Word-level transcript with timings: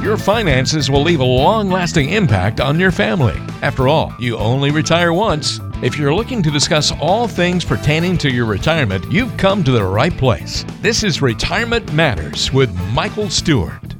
Your 0.00 0.16
finances 0.16 0.90
will 0.90 1.02
leave 1.02 1.20
a 1.20 1.24
long 1.24 1.68
lasting 1.68 2.08
impact 2.08 2.58
on 2.58 2.80
your 2.80 2.90
family. 2.90 3.36
After 3.60 3.86
all, 3.86 4.14
you 4.18 4.38
only 4.38 4.70
retire 4.70 5.12
once. 5.12 5.60
If 5.82 5.98
you're 5.98 6.14
looking 6.14 6.42
to 6.42 6.50
discuss 6.50 6.90
all 7.02 7.28
things 7.28 7.66
pertaining 7.66 8.16
to 8.18 8.30
your 8.30 8.46
retirement, 8.46 9.04
you've 9.12 9.36
come 9.36 9.62
to 9.62 9.70
the 9.70 9.84
right 9.84 10.16
place. 10.16 10.64
This 10.80 11.04
is 11.04 11.20
Retirement 11.20 11.92
Matters 11.92 12.50
with 12.50 12.74
Michael 12.94 13.28
Stewart. 13.28 13.94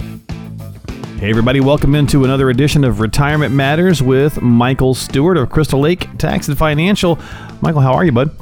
Hey, 1.19 1.29
everybody, 1.29 1.61
welcome 1.61 1.95
into 1.95 2.25
another 2.25 2.49
edition 2.49 2.83
of 2.83 3.01
Retirement 3.01 3.55
Matters 3.55 4.03
with 4.03 4.41
Michael 4.41 4.95
Stewart 4.95 5.37
of 5.37 5.51
Crystal 5.51 5.81
Lake 5.81 6.09
Tax 6.17 6.49
and 6.49 6.57
Financial. 6.57 7.19
Michael, 7.61 7.83
how 7.83 7.93
are 7.93 8.07
you, 8.07 8.13
bud? 8.13 8.35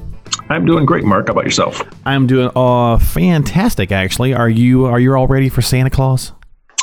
I'm 0.49 0.65
doing 0.65 0.87
great, 0.87 1.03
Mark. 1.03 1.27
How 1.27 1.33
about 1.33 1.45
yourself? 1.45 1.83
I'm 2.07 2.29
doing 2.29 2.53
uh, 2.55 2.99
fantastic, 2.99 3.91
actually. 3.91 4.33
Are 4.33 4.49
you 4.49 4.85
are 4.85 5.01
you 5.01 5.13
all 5.17 5.27
ready 5.27 5.49
for 5.49 5.61
Santa 5.61 5.91
Claus? 5.91 6.31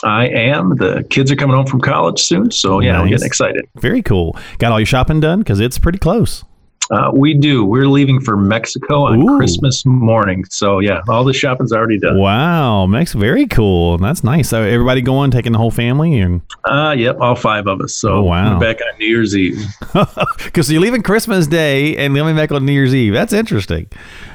I 0.05 0.27
am. 0.27 0.75
The 0.75 1.05
kids 1.09 1.31
are 1.31 1.35
coming 1.35 1.55
home 1.55 1.65
from 1.65 1.81
college 1.81 2.21
soon, 2.21 2.51
so 2.51 2.79
yeah, 2.79 2.93
nice. 2.93 3.01
I'm 3.01 3.09
getting 3.09 3.25
excited. 3.25 3.67
Very 3.75 4.01
cool. 4.01 4.37
Got 4.59 4.71
all 4.71 4.79
your 4.79 4.85
shopping 4.85 5.19
done 5.19 5.39
because 5.39 5.59
it's 5.59 5.79
pretty 5.79 5.97
close. 5.97 6.43
Uh, 6.91 7.11
we 7.13 7.33
do. 7.33 7.65
We're 7.65 7.87
leaving 7.87 8.21
for 8.21 8.37
Mexico 8.37 9.05
on 9.05 9.21
Ooh. 9.21 9.37
Christmas 9.37 9.85
morning. 9.85 10.45
So 10.45 10.79
yeah, 10.79 11.01
all 11.07 11.23
the 11.23 11.33
shopping's 11.33 11.71
already 11.71 11.99
done. 11.99 12.19
Wow, 12.19 12.85
Mexico, 12.85 13.19
very 13.19 13.47
cool. 13.47 13.97
That's 13.97 14.23
nice. 14.23 14.49
So 14.49 14.61
everybody 14.61 15.01
going, 15.01 15.31
taking 15.31 15.51
the 15.51 15.57
whole 15.57 15.71
family, 15.71 16.19
and 16.19 16.41
uh, 16.65 16.95
yep, 16.97 17.17
all 17.19 17.35
five 17.35 17.67
of 17.67 17.81
us. 17.81 17.95
So 17.95 18.15
oh, 18.15 18.23
wow, 18.23 18.53
we're 18.53 18.59
back 18.59 18.81
on 18.81 18.99
New 18.99 19.07
Year's 19.07 19.35
Eve. 19.35 19.65
Because 20.45 20.71
you're 20.71 20.81
leaving 20.81 21.03
Christmas 21.03 21.47
Day 21.47 21.97
and 21.97 22.15
coming 22.15 22.35
back 22.35 22.51
on 22.51 22.65
New 22.65 22.71
Year's 22.71 22.93
Eve. 22.93 23.13
That's 23.13 23.33
interesting. 23.33 23.87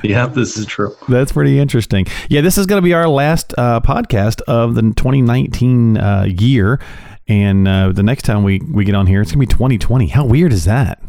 Yeah, 0.03 0.27
this 0.27 0.57
is 0.57 0.67
true. 0.67 0.95
That's 1.09 1.33
pretty 1.33 1.59
interesting. 1.59 2.07
Yeah, 2.29 2.41
this 2.41 2.59
is 2.59 2.67
going 2.67 2.81
to 2.81 2.85
be 2.85 2.93
our 2.93 3.09
last 3.09 3.55
uh, 3.57 3.81
podcast 3.81 4.43
of 4.43 4.75
the 4.75 4.83
2019 4.83 5.97
uh, 5.97 6.27
year. 6.29 6.81
And 7.29 7.69
uh, 7.69 7.93
the 7.93 8.03
next 8.03 8.23
time 8.23 8.43
we, 8.43 8.61
we 8.61 8.85
get 8.85 8.95
on 8.95 9.07
here, 9.07 9.21
it's 9.23 9.31
going 9.31 9.47
to 9.47 9.47
be 9.47 9.59
2020. 9.59 10.09
How 10.09 10.25
weird 10.25 10.53
is 10.53 10.65
that? 10.65 11.01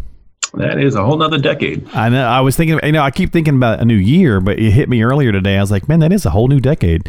That 0.54 0.80
is 0.80 0.96
a 0.96 1.04
whole 1.04 1.18
nother 1.18 1.38
decade. 1.38 1.88
I 1.94 2.10
know. 2.10 2.28
I 2.28 2.42
was 2.42 2.58
thinking, 2.58 2.80
you 2.84 2.92
know, 2.92 3.02
I 3.02 3.12
keep 3.12 3.32
thinking 3.32 3.56
about 3.56 3.80
a 3.80 3.86
new 3.86 3.96
year, 3.96 4.42
but 4.42 4.60
it 4.60 4.72
hit 4.72 4.90
me 4.90 5.02
earlier 5.04 5.32
today. 5.32 5.58
I 5.58 5.62
was 5.62 5.72
like, 5.72 5.88
man, 5.88 6.00
that 6.00 6.12
is 6.12 6.26
a 6.26 6.30
whole 6.30 6.48
new 6.48 6.60
decade. 6.60 7.08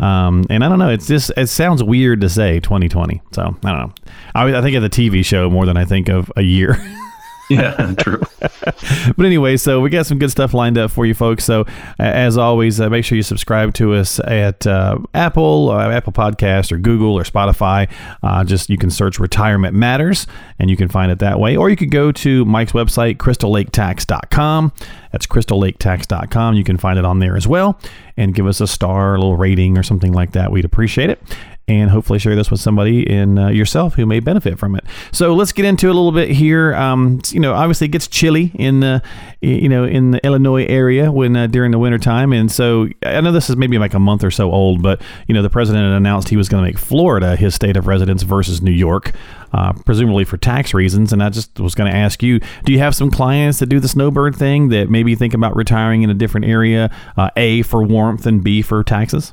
Um, 0.00 0.44
and 0.50 0.64
I 0.64 0.68
don't 0.68 0.78
know. 0.78 0.90
It's 0.90 1.06
just 1.06 1.32
it 1.36 1.48
sounds 1.48 1.82
weird 1.82 2.20
to 2.20 2.28
say 2.28 2.60
2020. 2.60 3.22
So 3.32 3.42
I 3.42 3.44
don't 3.44 3.64
know. 3.64 3.92
I, 4.34 4.58
I 4.58 4.62
think 4.62 4.76
of 4.76 4.82
the 4.82 4.90
TV 4.90 5.24
show 5.24 5.50
more 5.50 5.66
than 5.66 5.76
I 5.76 5.84
think 5.84 6.08
of 6.08 6.32
a 6.36 6.42
year. 6.42 6.76
yeah, 7.50 7.94
true. 7.98 8.22
but 8.40 9.26
anyway, 9.26 9.56
so 9.56 9.80
we 9.80 9.90
got 9.90 10.06
some 10.06 10.18
good 10.18 10.30
stuff 10.30 10.54
lined 10.54 10.78
up 10.78 10.90
for 10.90 11.04
you 11.04 11.14
folks. 11.14 11.44
So 11.44 11.66
as 11.98 12.38
always, 12.38 12.80
uh, 12.80 12.88
make 12.88 13.04
sure 13.04 13.16
you 13.16 13.22
subscribe 13.22 13.74
to 13.74 13.94
us 13.94 14.18
at 14.20 14.66
uh, 14.66 14.98
Apple, 15.12 15.70
uh, 15.70 15.90
Apple 15.90 16.12
Podcast, 16.12 16.72
or 16.72 16.78
Google 16.78 17.18
or 17.18 17.22
Spotify. 17.22 17.90
Uh, 18.22 18.44
just 18.44 18.70
you 18.70 18.78
can 18.78 18.90
search 18.90 19.18
"Retirement 19.18 19.74
Matters" 19.74 20.26
and 20.58 20.70
you 20.70 20.76
can 20.76 20.88
find 20.88 21.12
it 21.12 21.18
that 21.18 21.38
way, 21.38 21.56
or 21.56 21.68
you 21.68 21.76
could 21.76 21.90
go 21.90 22.12
to 22.12 22.44
Mike's 22.46 22.72
website, 22.72 23.18
CrystalLakeTax.com. 23.18 24.72
That's 25.12 25.26
CrystalLakeTax.com. 25.26 26.54
You 26.54 26.64
can 26.64 26.78
find 26.78 26.98
it 26.98 27.04
on 27.04 27.18
there 27.18 27.36
as 27.36 27.46
well, 27.46 27.78
and 28.16 28.34
give 28.34 28.46
us 28.46 28.60
a 28.60 28.66
star, 28.66 29.14
a 29.14 29.18
little 29.18 29.36
rating, 29.36 29.76
or 29.76 29.82
something 29.82 30.12
like 30.12 30.32
that. 30.32 30.50
We'd 30.50 30.64
appreciate 30.64 31.10
it 31.10 31.22
and 31.66 31.90
hopefully 31.90 32.18
share 32.18 32.36
this 32.36 32.50
with 32.50 32.60
somebody 32.60 33.08
in 33.10 33.38
uh, 33.38 33.48
yourself 33.48 33.94
who 33.94 34.04
may 34.04 34.20
benefit 34.20 34.58
from 34.58 34.76
it. 34.76 34.84
So 35.12 35.34
let's 35.34 35.52
get 35.52 35.64
into 35.64 35.86
a 35.86 35.94
little 35.94 36.12
bit 36.12 36.30
here. 36.30 36.74
Um, 36.74 37.22
you 37.30 37.40
know, 37.40 37.54
obviously 37.54 37.86
it 37.86 37.90
gets 37.90 38.06
chilly 38.06 38.52
in 38.54 38.80
the, 38.80 39.02
you 39.40 39.68
know, 39.68 39.84
in 39.84 40.10
the 40.10 40.24
Illinois 40.26 40.66
area 40.66 41.10
when 41.10 41.36
uh, 41.36 41.46
during 41.46 41.70
the 41.70 41.78
wintertime. 41.78 42.32
And 42.32 42.52
so 42.52 42.88
I 43.02 43.20
know 43.22 43.32
this 43.32 43.48
is 43.48 43.56
maybe 43.56 43.78
like 43.78 43.94
a 43.94 43.98
month 43.98 44.24
or 44.24 44.30
so 44.30 44.52
old, 44.52 44.82
but, 44.82 45.00
you 45.26 45.34
know, 45.34 45.40
the 45.40 45.50
president 45.50 45.84
announced 45.94 46.28
he 46.28 46.36
was 46.36 46.50
going 46.50 46.62
to 46.62 46.68
make 46.68 46.78
Florida 46.78 47.34
his 47.34 47.54
state 47.54 47.78
of 47.78 47.86
residence 47.86 48.22
versus 48.22 48.60
New 48.60 48.72
York. 48.72 49.12
Uh, 49.54 49.72
presumably 49.86 50.24
for 50.24 50.36
tax 50.36 50.74
reasons. 50.74 51.12
And 51.12 51.22
I 51.22 51.28
just 51.28 51.60
was 51.60 51.76
going 51.76 51.88
to 51.88 51.96
ask 51.96 52.24
you 52.24 52.40
do 52.64 52.72
you 52.72 52.80
have 52.80 52.92
some 52.92 53.08
clients 53.08 53.60
that 53.60 53.66
do 53.66 53.78
the 53.78 53.86
snowbird 53.86 54.34
thing 54.34 54.70
that 54.70 54.90
maybe 54.90 55.14
think 55.14 55.32
about 55.32 55.54
retiring 55.54 56.02
in 56.02 56.10
a 56.10 56.14
different 56.14 56.46
area, 56.46 56.90
uh, 57.16 57.30
A, 57.36 57.62
for 57.62 57.84
warmth 57.84 58.26
and 58.26 58.42
B, 58.42 58.62
for 58.62 58.82
taxes? 58.82 59.32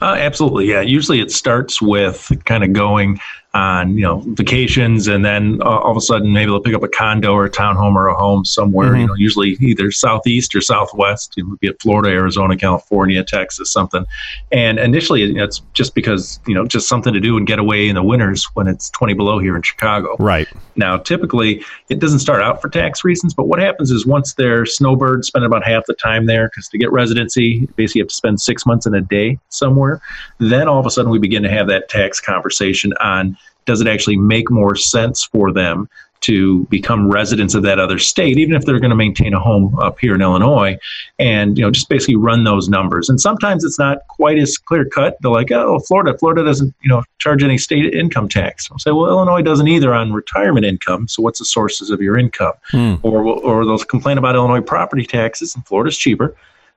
Uh, 0.00 0.16
absolutely, 0.18 0.68
yeah. 0.68 0.80
Usually 0.80 1.20
it 1.20 1.30
starts 1.30 1.80
with 1.80 2.30
kind 2.44 2.64
of 2.64 2.72
going 2.72 3.20
on 3.54 3.98
you 3.98 4.02
know 4.02 4.22
vacations 4.28 5.08
and 5.08 5.26
then 5.26 5.60
uh, 5.60 5.66
all 5.66 5.90
of 5.90 5.96
a 5.96 6.00
sudden 6.00 6.32
maybe 6.32 6.50
they'll 6.50 6.60
pick 6.60 6.74
up 6.74 6.82
a 6.82 6.88
condo 6.88 7.34
or 7.34 7.44
a 7.44 7.50
townhome 7.50 7.94
or 7.94 8.08
a 8.08 8.14
home 8.14 8.46
somewhere 8.46 8.92
mm-hmm. 8.92 9.00
you 9.00 9.06
know 9.06 9.14
usually 9.14 9.58
either 9.60 9.90
southeast 9.90 10.54
or 10.54 10.62
southwest. 10.62 11.34
You 11.36 11.46
know, 11.46 11.56
be 11.60 11.66
it 11.66 11.80
florida 11.80 12.08
arizona 12.08 12.56
california 12.56 13.22
texas 13.22 13.70
something. 13.70 14.06
And 14.52 14.78
initially 14.78 15.36
it's 15.36 15.60
just 15.74 15.94
because 15.94 16.40
you 16.46 16.54
know 16.54 16.66
just 16.66 16.88
something 16.88 17.12
to 17.12 17.20
do 17.20 17.36
and 17.36 17.46
get 17.46 17.58
away 17.58 17.88
in 17.88 17.94
the 17.94 18.02
winters 18.02 18.44
when 18.54 18.68
it's 18.68 18.88
20 18.90 19.12
below 19.14 19.38
here 19.38 19.54
in 19.54 19.62
chicago. 19.62 20.16
Right. 20.18 20.48
Now 20.76 20.96
typically 20.96 21.62
it 21.90 21.98
doesn't 21.98 22.20
start 22.20 22.42
out 22.42 22.62
for 22.62 22.70
tax 22.70 23.04
reasons 23.04 23.34
but 23.34 23.48
what 23.48 23.58
happens 23.58 23.90
is 23.90 24.06
once 24.06 24.32
they're 24.32 24.64
snowbirds 24.64 25.26
spend 25.26 25.44
about 25.44 25.62
half 25.62 25.84
the 25.84 25.94
time 25.94 26.24
there 26.24 26.48
because 26.48 26.68
to 26.68 26.78
get 26.78 26.90
residency 26.90 27.68
basically 27.76 27.98
you 27.98 28.04
have 28.04 28.08
to 28.08 28.14
spend 28.14 28.40
six 28.40 28.64
months 28.64 28.86
in 28.86 28.94
a 28.94 29.02
day 29.02 29.38
somewhere. 29.50 30.00
Then 30.38 30.68
all 30.68 30.80
of 30.80 30.86
a 30.86 30.90
sudden 30.90 31.10
we 31.10 31.18
begin 31.18 31.42
to 31.42 31.50
have 31.50 31.66
that 31.66 31.90
tax 31.90 32.18
conversation 32.18 32.94
on 32.94 33.36
does 33.64 33.80
it 33.80 33.86
actually 33.86 34.16
make 34.16 34.50
more 34.50 34.76
sense 34.76 35.24
for 35.24 35.52
them 35.52 35.88
to 36.22 36.64
become 36.66 37.10
residents 37.10 37.54
of 37.54 37.64
that 37.64 37.80
other 37.80 37.98
state, 37.98 38.38
even 38.38 38.54
if 38.54 38.64
they're 38.64 38.78
going 38.78 38.90
to 38.90 38.96
maintain 38.96 39.34
a 39.34 39.40
home 39.40 39.76
up 39.80 39.98
here 39.98 40.14
in 40.14 40.22
Illinois, 40.22 40.78
and 41.18 41.58
you 41.58 41.64
know 41.64 41.70
just 41.70 41.88
basically 41.88 42.16
run 42.16 42.44
those 42.44 42.68
numbers. 42.68 43.08
And 43.08 43.20
sometimes 43.20 43.64
it's 43.64 43.78
not 43.78 44.06
quite 44.08 44.38
as 44.38 44.56
clear 44.56 44.84
cut. 44.84 45.16
They're 45.20 45.32
like, 45.32 45.50
oh, 45.50 45.80
Florida, 45.80 46.16
Florida 46.16 46.44
doesn't 46.44 46.74
you 46.82 46.88
know 46.88 47.02
charge 47.18 47.42
any 47.42 47.58
state 47.58 47.92
income 47.92 48.28
tax. 48.28 48.68
I'll 48.70 48.78
say, 48.78 48.92
well, 48.92 49.08
Illinois 49.08 49.42
doesn't 49.42 49.68
either 49.68 49.92
on 49.92 50.12
retirement 50.12 50.64
income. 50.64 51.08
So 51.08 51.22
what's 51.22 51.40
the 51.40 51.44
sources 51.44 51.90
of 51.90 52.00
your 52.00 52.16
income? 52.16 52.54
Hmm. 52.70 52.94
Or 53.02 53.24
or 53.24 53.64
they'll 53.66 53.78
complain 53.78 54.16
about 54.16 54.36
Illinois 54.36 54.62
property 54.62 55.04
taxes, 55.04 55.54
and 55.54 55.66
Florida's 55.66 55.98
cheaper 55.98 56.34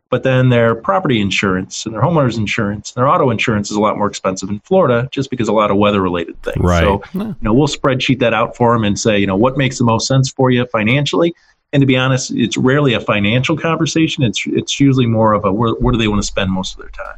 but 0.10 0.24
then 0.24 0.50
their 0.50 0.76
property 0.76 1.20
insurance 1.20 1.86
and 1.86 1.94
their 1.94 2.02
homeowners 2.02 2.38
insurance 2.38 2.94
and 2.96 3.02
their 3.02 3.10
auto 3.10 3.30
insurance 3.32 3.72
is 3.72 3.78
a 3.78 3.82
lot 3.82 3.98
more 3.98 4.08
expensive 4.08 4.50
in 4.50 4.60
Florida 4.60 5.10
just 5.12 5.30
because 5.30 5.48
a 5.48 5.54
lot 5.54 5.72
of 5.72 5.78
weather 5.78 6.02
related 6.02 6.42
things. 6.44 6.58
Right. 6.60 6.84
So, 6.84 7.02
you 7.14 7.36
know, 7.42 7.54
we'll 7.54 7.68
spreadsheet 7.68 8.20
that 8.20 8.34
out 8.34 8.56
for 8.56 8.74
them 8.74 8.84
and 8.84 9.00
say, 9.00 9.18
you 9.18 9.28
know, 9.28 9.36
what 9.36 9.58
makes 9.58 9.78
the 9.78 9.84
most 9.84 10.08
sense 10.08 10.30
for 10.30 10.52
you 10.52 10.66
financially. 10.68 11.36
And 11.74 11.82
to 11.82 11.88
be 11.88 11.98
honest, 11.98 12.32
it's 12.32 12.56
rarely 12.56 12.94
a 12.94 13.02
financial 13.02 13.58
conversation. 13.58 14.24
It's 14.24 14.44
it's 14.46 14.80
usually 14.80 15.08
more 15.08 15.34
of 15.34 15.44
a 15.44 15.52
where, 15.52 15.74
where 15.74 15.92
do 15.92 15.98
they 15.98 16.08
want 16.08 16.22
to 16.22 16.28
spend 16.28 16.52
most 16.52 16.76
of 16.76 16.82
their 16.82 16.92
time. 16.92 17.18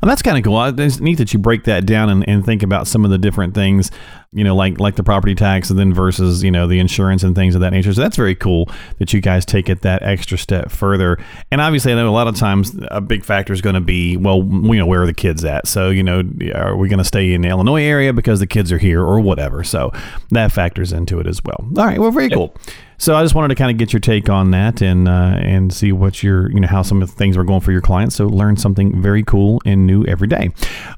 And 0.00 0.10
that's 0.10 0.22
kind 0.22 0.38
of 0.38 0.44
cool. 0.44 0.62
It's 0.64 1.00
neat 1.00 1.18
that 1.18 1.32
you 1.32 1.38
break 1.38 1.64
that 1.64 1.86
down 1.86 2.08
and, 2.08 2.28
and 2.28 2.44
think 2.44 2.62
about 2.62 2.86
some 2.86 3.04
of 3.04 3.10
the 3.10 3.18
different 3.18 3.54
things, 3.54 3.90
you 4.32 4.44
know, 4.44 4.54
like 4.54 4.78
like 4.78 4.94
the 4.94 5.02
property 5.02 5.34
tax 5.34 5.70
and 5.70 5.78
then 5.78 5.92
versus, 5.92 6.44
you 6.44 6.52
know, 6.52 6.68
the 6.68 6.78
insurance 6.78 7.24
and 7.24 7.34
things 7.34 7.56
of 7.56 7.60
that 7.62 7.72
nature. 7.72 7.92
So 7.92 8.00
that's 8.00 8.16
very 8.16 8.36
cool 8.36 8.68
that 8.98 9.12
you 9.12 9.20
guys 9.20 9.44
take 9.44 9.68
it 9.68 9.82
that 9.82 10.02
extra 10.04 10.38
step 10.38 10.70
further. 10.70 11.18
And 11.50 11.60
obviously, 11.60 11.92
I 11.92 11.96
know 11.96 12.08
a 12.08 12.10
lot 12.10 12.28
of 12.28 12.36
times 12.36 12.72
a 12.92 13.00
big 13.00 13.24
factor 13.24 13.52
is 13.52 13.60
going 13.60 13.74
to 13.74 13.80
be, 13.80 14.16
well, 14.16 14.38
you 14.38 14.76
know, 14.76 14.86
where 14.86 15.02
are 15.02 15.06
the 15.06 15.14
kids 15.14 15.44
at? 15.44 15.66
So, 15.66 15.90
you 15.90 16.04
know, 16.04 16.22
are 16.54 16.76
we 16.76 16.88
going 16.88 16.98
to 16.98 17.04
stay 17.04 17.32
in 17.32 17.42
the 17.42 17.48
Illinois 17.48 17.82
area 17.82 18.12
because 18.12 18.38
the 18.38 18.46
kids 18.46 18.70
are 18.70 18.78
here 18.78 19.02
or 19.02 19.18
whatever? 19.18 19.64
So 19.64 19.90
that 20.30 20.52
factors 20.52 20.92
into 20.92 21.18
it 21.18 21.26
as 21.26 21.42
well. 21.42 21.66
All 21.76 21.84
right. 21.84 21.98
Well, 21.98 22.12
very 22.12 22.28
yep. 22.28 22.36
cool. 22.36 22.56
So 23.00 23.16
I 23.16 23.22
just 23.22 23.34
wanted 23.34 23.48
to 23.48 23.54
kind 23.54 23.70
of 23.70 23.78
get 23.78 23.94
your 23.94 24.00
take 24.00 24.28
on 24.28 24.50
that 24.50 24.82
and 24.82 25.08
uh, 25.08 25.38
and 25.40 25.72
see 25.72 25.90
what 25.90 26.22
your 26.22 26.50
you 26.52 26.60
know 26.60 26.68
how 26.68 26.82
some 26.82 27.00
of 27.00 27.08
the 27.08 27.16
things 27.16 27.34
are 27.34 27.44
going 27.44 27.62
for 27.62 27.72
your 27.72 27.80
clients. 27.80 28.14
So 28.14 28.26
learn 28.26 28.58
something 28.58 29.00
very 29.00 29.22
cool 29.22 29.62
and 29.64 29.86
new 29.86 30.04
every 30.04 30.28
day. 30.28 30.50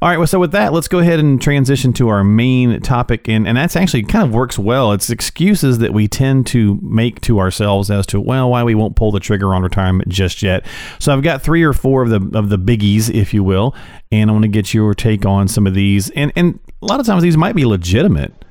All 0.02 0.08
right. 0.08 0.18
Well, 0.18 0.26
so 0.26 0.40
with 0.40 0.50
that, 0.50 0.72
let's 0.72 0.88
go 0.88 0.98
ahead 0.98 1.20
and 1.20 1.40
transition 1.40 1.92
to 1.94 2.08
our 2.08 2.24
main 2.24 2.80
topic, 2.80 3.21
and 3.28 3.46
and 3.46 3.56
that's 3.56 3.76
actually 3.76 4.02
kind 4.04 4.24
of 4.24 4.32
works 4.32 4.58
well. 4.58 4.92
It's 4.92 5.10
excuses 5.10 5.78
that 5.78 5.92
we 5.92 6.08
tend 6.08 6.46
to 6.48 6.78
make 6.82 7.20
to 7.22 7.38
ourselves 7.38 7.90
as 7.90 8.06
to 8.06 8.20
well 8.20 8.50
why 8.50 8.62
we 8.62 8.74
won't 8.74 8.96
pull 8.96 9.12
the 9.12 9.20
trigger 9.20 9.54
on 9.54 9.62
retirement 9.62 10.08
just 10.08 10.42
yet. 10.42 10.66
So 10.98 11.12
I've 11.12 11.22
got 11.22 11.42
three 11.42 11.62
or 11.62 11.72
four 11.72 12.02
of 12.02 12.10
the 12.10 12.38
of 12.38 12.48
the 12.48 12.58
biggies, 12.58 13.12
if 13.12 13.32
you 13.34 13.44
will, 13.44 13.74
and 14.10 14.30
I 14.30 14.32
want 14.32 14.44
to 14.44 14.48
get 14.48 14.74
your 14.74 14.94
take 14.94 15.24
on 15.26 15.48
some 15.48 15.66
of 15.66 15.74
these. 15.74 16.10
And 16.10 16.32
and 16.36 16.58
a 16.80 16.86
lot 16.86 17.00
of 17.00 17.06
times 17.06 17.22
these 17.22 17.36
might 17.36 17.56
be 17.56 17.64
legitimate 17.64 18.41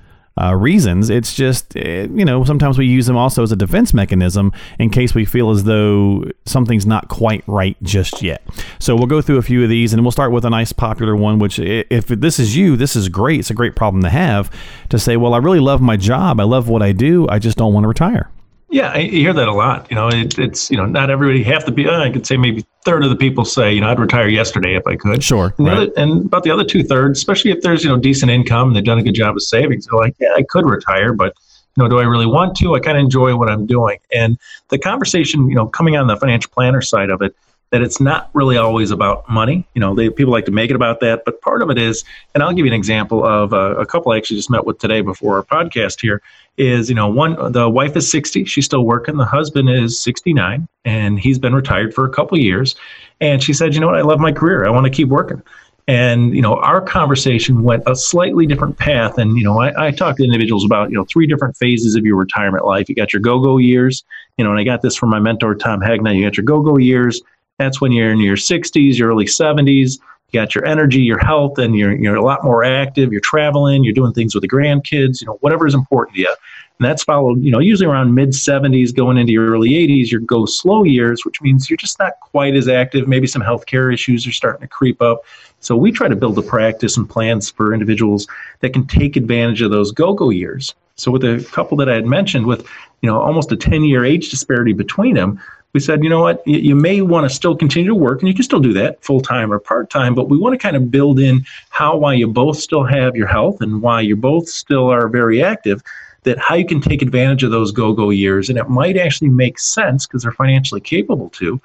uh, 0.41 0.55
reasons. 0.55 1.09
It's 1.09 1.33
just, 1.33 1.75
uh, 1.75 1.79
you 1.79 2.25
know, 2.25 2.43
sometimes 2.43 2.77
we 2.77 2.85
use 2.85 3.05
them 3.05 3.17
also 3.17 3.43
as 3.43 3.51
a 3.51 3.55
defense 3.55 3.93
mechanism 3.93 4.51
in 4.79 4.89
case 4.89 5.13
we 5.13 5.25
feel 5.25 5.51
as 5.51 5.63
though 5.65 6.25
something's 6.45 6.85
not 6.85 7.07
quite 7.09 7.43
right 7.47 7.77
just 7.83 8.21
yet. 8.21 8.41
So 8.79 8.95
we'll 8.95 9.07
go 9.07 9.21
through 9.21 9.38
a 9.38 9.43
few 9.43 9.63
of 9.63 9.69
these 9.69 9.93
and 9.93 10.01
we'll 10.01 10.11
start 10.11 10.31
with 10.31 10.45
a 10.45 10.49
nice 10.49 10.73
popular 10.73 11.15
one, 11.15 11.39
which 11.39 11.59
if 11.59 12.07
this 12.07 12.39
is 12.39 12.55
you, 12.55 12.75
this 12.75 12.95
is 12.95 13.09
great. 13.09 13.41
It's 13.41 13.51
a 13.51 13.53
great 13.55 13.75
problem 13.75 14.01
to 14.03 14.09
have 14.09 14.49
to 14.89 14.97
say, 14.97 15.17
well, 15.17 15.33
I 15.33 15.38
really 15.38 15.59
love 15.59 15.81
my 15.81 15.97
job. 15.97 16.39
I 16.39 16.44
love 16.44 16.67
what 16.67 16.81
I 16.81 16.91
do. 16.91 17.27
I 17.29 17.39
just 17.39 17.57
don't 17.57 17.73
want 17.73 17.83
to 17.83 17.89
retire. 17.89 18.29
Yeah, 18.71 18.91
I 18.94 19.01
hear 19.01 19.33
that 19.33 19.50
a 19.50 19.53
lot. 19.53 19.88
You 19.91 19.95
know, 19.95 20.07
it, 20.07 20.39
it's 20.39 20.71
you 20.71 20.77
know 20.77 20.85
not 20.85 21.09
everybody 21.09 21.44
have 21.44 21.65
to 21.65 21.71
be. 21.73 21.88
Uh, 21.88 22.00
I 22.00 22.09
could 22.09 22.25
say 22.25 22.38
maybe 22.38 22.65
third 22.85 23.03
of 23.03 23.09
the 23.09 23.18
people 23.18 23.44
say, 23.44 23.73
you 23.73 23.81
know, 23.81 23.89
I'd 23.89 24.00
retire 24.00 24.29
yesterday 24.29 24.75
if 24.75 24.88
I 24.88 24.95
could. 24.95 25.21
Sure. 25.21 25.53
And, 25.57 25.68
right. 25.68 25.77
other, 25.77 25.91
and 25.97 26.25
about 26.25 26.44
the 26.44 26.51
other 26.51 26.63
two 26.63 26.81
thirds, 26.81 27.19
especially 27.19 27.51
if 27.51 27.62
there's 27.62 27.83
you 27.83 27.89
know 27.89 27.97
decent 27.97 28.31
income 28.31 28.69
and 28.69 28.75
they've 28.75 28.83
done 28.83 28.97
a 28.97 29.03
good 29.03 29.13
job 29.13 29.35
of 29.35 29.44
saving, 29.44 29.81
they're 29.81 30.00
like, 30.00 30.15
yeah, 30.19 30.33
I 30.38 30.44
could 30.44 30.65
retire, 30.65 31.12
but 31.12 31.35
you 31.75 31.83
know, 31.83 31.89
do 31.89 32.00
I 32.00 32.03
really 32.03 32.25
want 32.25 32.56
to? 32.57 32.75
I 32.75 32.79
kind 32.79 32.97
of 32.97 33.03
enjoy 33.03 33.35
what 33.35 33.50
I'm 33.50 33.65
doing. 33.65 33.97
And 34.13 34.39
the 34.69 34.79
conversation, 34.79 35.50
you 35.50 35.56
know, 35.56 35.68
coming 35.68 35.97
on 35.97 36.07
the 36.07 36.15
financial 36.15 36.50
planner 36.51 36.81
side 36.81 37.09
of 37.09 37.21
it, 37.21 37.35
that 37.71 37.81
it's 37.81 38.01
not 38.01 38.29
really 38.33 38.57
always 38.57 38.91
about 38.91 39.27
money. 39.29 39.65
You 39.73 39.79
know, 39.79 39.95
they, 39.95 40.09
people 40.09 40.31
like 40.31 40.45
to 40.45 40.51
make 40.51 40.69
it 40.69 40.75
about 40.75 41.00
that, 41.00 41.23
but 41.25 41.41
part 41.41 41.62
of 41.62 41.69
it 41.69 41.77
is, 41.77 42.03
and 42.33 42.44
I'll 42.44 42.51
give 42.51 42.65
you 42.65 42.71
an 42.71 42.77
example 42.77 43.25
of 43.25 43.53
a, 43.53 43.75
a 43.75 43.85
couple 43.85 44.12
I 44.12 44.18
actually 44.18 44.35
just 44.38 44.50
met 44.50 44.65
with 44.65 44.77
today 44.77 45.01
before 45.01 45.38
our 45.38 45.44
podcast 45.44 46.01
here. 46.01 46.21
Is 46.57 46.89
you 46.89 46.95
know 46.95 47.07
one 47.07 47.53
the 47.53 47.69
wife 47.69 47.95
is 47.95 48.12
60, 48.12 48.44
she's 48.44 48.65
still 48.65 48.83
working. 48.83 49.15
The 49.15 49.25
husband 49.25 49.69
is 49.69 50.00
69, 50.01 50.68
and 50.83 51.18
he's 51.18 51.39
been 51.39 51.56
retired 51.56 51.94
for 51.94 52.06
a 52.06 52.09
couple 52.09 52.38
years. 52.38 52.75
And 53.21 53.41
she 53.41 53.53
said, 53.53 53.73
you 53.73 53.79
know 53.79 53.88
what, 53.88 53.97
I 53.97 54.01
love 54.01 54.19
my 54.19 54.33
career. 54.33 54.65
I 54.65 54.69
want 54.69 54.85
to 54.85 54.91
keep 54.91 55.07
working. 55.07 55.41
And 55.88 56.35
you 56.35 56.41
know, 56.41 56.56
our 56.57 56.81
conversation 56.81 57.63
went 57.63 57.83
a 57.88 57.95
slightly 57.95 58.45
different 58.45 58.77
path. 58.77 59.18
And 59.18 59.38
you 59.38 59.45
know, 59.45 59.62
I, 59.62 59.88
I 59.88 59.91
talk 59.91 60.18
to 60.18 60.23
individuals 60.25 60.65
about 60.65 60.91
you 60.91 60.97
know 60.97 61.06
three 61.06 61.25
different 61.25 61.56
phases 61.56 61.95
of 61.95 62.06
your 62.06 62.18
retirement 62.18 62.65
life. 62.65 62.89
You 62.89 62.95
got 62.95 63.13
your 63.13 63.21
go-go 63.21 63.57
years. 63.57 64.03
You 64.38 64.44
know, 64.44 64.51
and 64.51 64.59
I 64.59 64.63
got 64.63 64.81
this 64.81 64.97
from 64.97 65.09
my 65.09 65.19
mentor 65.19 65.56
Tom 65.56 65.79
Hegna. 65.79 66.13
You 66.13 66.25
got 66.25 66.35
your 66.35 66.45
go-go 66.45 66.77
years 66.77 67.21
that's 67.61 67.79
when 67.79 67.91
you're 67.91 68.11
in 68.11 68.19
your 68.19 68.35
60s, 68.35 68.97
your 68.97 69.09
early 69.09 69.25
70s. 69.25 69.99
You 70.31 70.39
got 70.39 70.55
your 70.55 70.65
energy, 70.65 71.01
your 71.01 71.19
health, 71.19 71.59
and 71.59 71.75
you're 71.75 71.93
you're 71.93 72.15
a 72.15 72.23
lot 72.23 72.43
more 72.43 72.63
active. 72.63 73.11
You're 73.11 73.21
traveling. 73.21 73.83
You're 73.83 73.93
doing 73.93 74.13
things 74.13 74.33
with 74.33 74.41
the 74.41 74.49
grandkids. 74.49 75.21
You 75.21 75.27
know, 75.27 75.37
whatever 75.41 75.67
is 75.67 75.73
important 75.73 76.15
to 76.15 76.21
you. 76.21 76.35
And 76.81 76.89
that's 76.89 77.03
followed, 77.03 77.43
you 77.43 77.51
know, 77.51 77.59
usually 77.59 77.87
around 77.87 78.15
mid 78.15 78.29
70s, 78.29 78.95
going 78.95 79.17
into 79.19 79.33
your 79.33 79.51
early 79.51 79.69
80s, 79.69 80.09
your 80.09 80.21
go 80.21 80.45
slow 80.45 80.83
years, 80.83 81.25
which 81.25 81.39
means 81.39 81.69
you're 81.69 81.77
just 81.77 81.99
not 81.99 82.13
quite 82.21 82.55
as 82.55 82.67
active. 82.67 83.07
Maybe 83.07 83.27
some 83.27 83.43
healthcare 83.43 83.93
issues 83.93 84.25
are 84.25 84.31
starting 84.31 84.61
to 84.61 84.67
creep 84.67 84.99
up. 84.99 85.21
So 85.59 85.75
we 85.75 85.91
try 85.91 86.07
to 86.07 86.15
build 86.15 86.39
a 86.39 86.41
practice 86.41 86.97
and 86.97 87.07
plans 87.07 87.51
for 87.51 87.71
individuals 87.71 88.25
that 88.61 88.73
can 88.73 88.87
take 88.87 89.15
advantage 89.15 89.61
of 89.61 89.69
those 89.69 89.91
go 89.91 90.13
go 90.13 90.31
years. 90.31 90.73
So 90.95 91.11
with 91.11 91.23
a 91.23 91.47
couple 91.51 91.77
that 91.77 91.89
I 91.89 91.93
had 91.93 92.07
mentioned, 92.07 92.47
with 92.47 92.67
you 93.01 93.09
know 93.09 93.21
almost 93.21 93.51
a 93.51 93.57
10 93.57 93.83
year 93.83 94.03
age 94.03 94.31
disparity 94.31 94.73
between 94.73 95.13
them, 95.13 95.39
we 95.73 95.79
said, 95.79 96.03
you 96.03 96.09
know 96.09 96.21
what, 96.21 96.45
you, 96.45 96.75
may 96.75 97.01
want 97.01 97.29
to 97.29 97.33
still 97.33 97.56
continue 97.56 97.89
to 97.89 97.95
work, 97.95 98.21
and 98.21 98.27
you 98.27 98.33
can 98.33 98.44
still 98.44 98.59
do 98.59 98.73
that 98.73 99.01
full 99.03 99.21
time 99.21 99.53
or 99.53 99.59
part 99.59 99.89
time, 99.89 100.13
but 100.13 100.29
we 100.29 100.38
want 100.38 100.53
to 100.53 100.57
kind 100.57 100.75
of 100.75 100.91
build 100.91 101.19
in 101.19 101.45
how, 101.69 101.95
while 101.95 102.13
you 102.13 102.27
both 102.27 102.57
still 102.57 102.83
have 102.83 103.15
your 103.15 103.27
health 103.27 103.62
and 103.62 103.81
why 103.81 104.01
you 104.01 104.15
both 104.15 104.50
still 104.50 104.91
are 104.91 105.07
very 105.07 105.41
active, 105.41 105.81
that 106.23 106.38
how 106.38 106.56
you 106.56 106.65
can 106.65 106.81
take 106.81 107.01
advantage 107.01 107.44
of 107.44 107.51
those 107.51 107.71
go 107.71 107.94
go 107.94 108.09
years. 108.09 108.50
And 108.50 108.57
it 108.57 108.69
might 108.69 108.97
actually 108.97 109.29
make 109.29 109.57
sense 109.59 110.06
because 110.06 110.23
they're 110.23 110.31
financially 110.31 110.81
capable 110.81 111.29
to. 111.31 111.59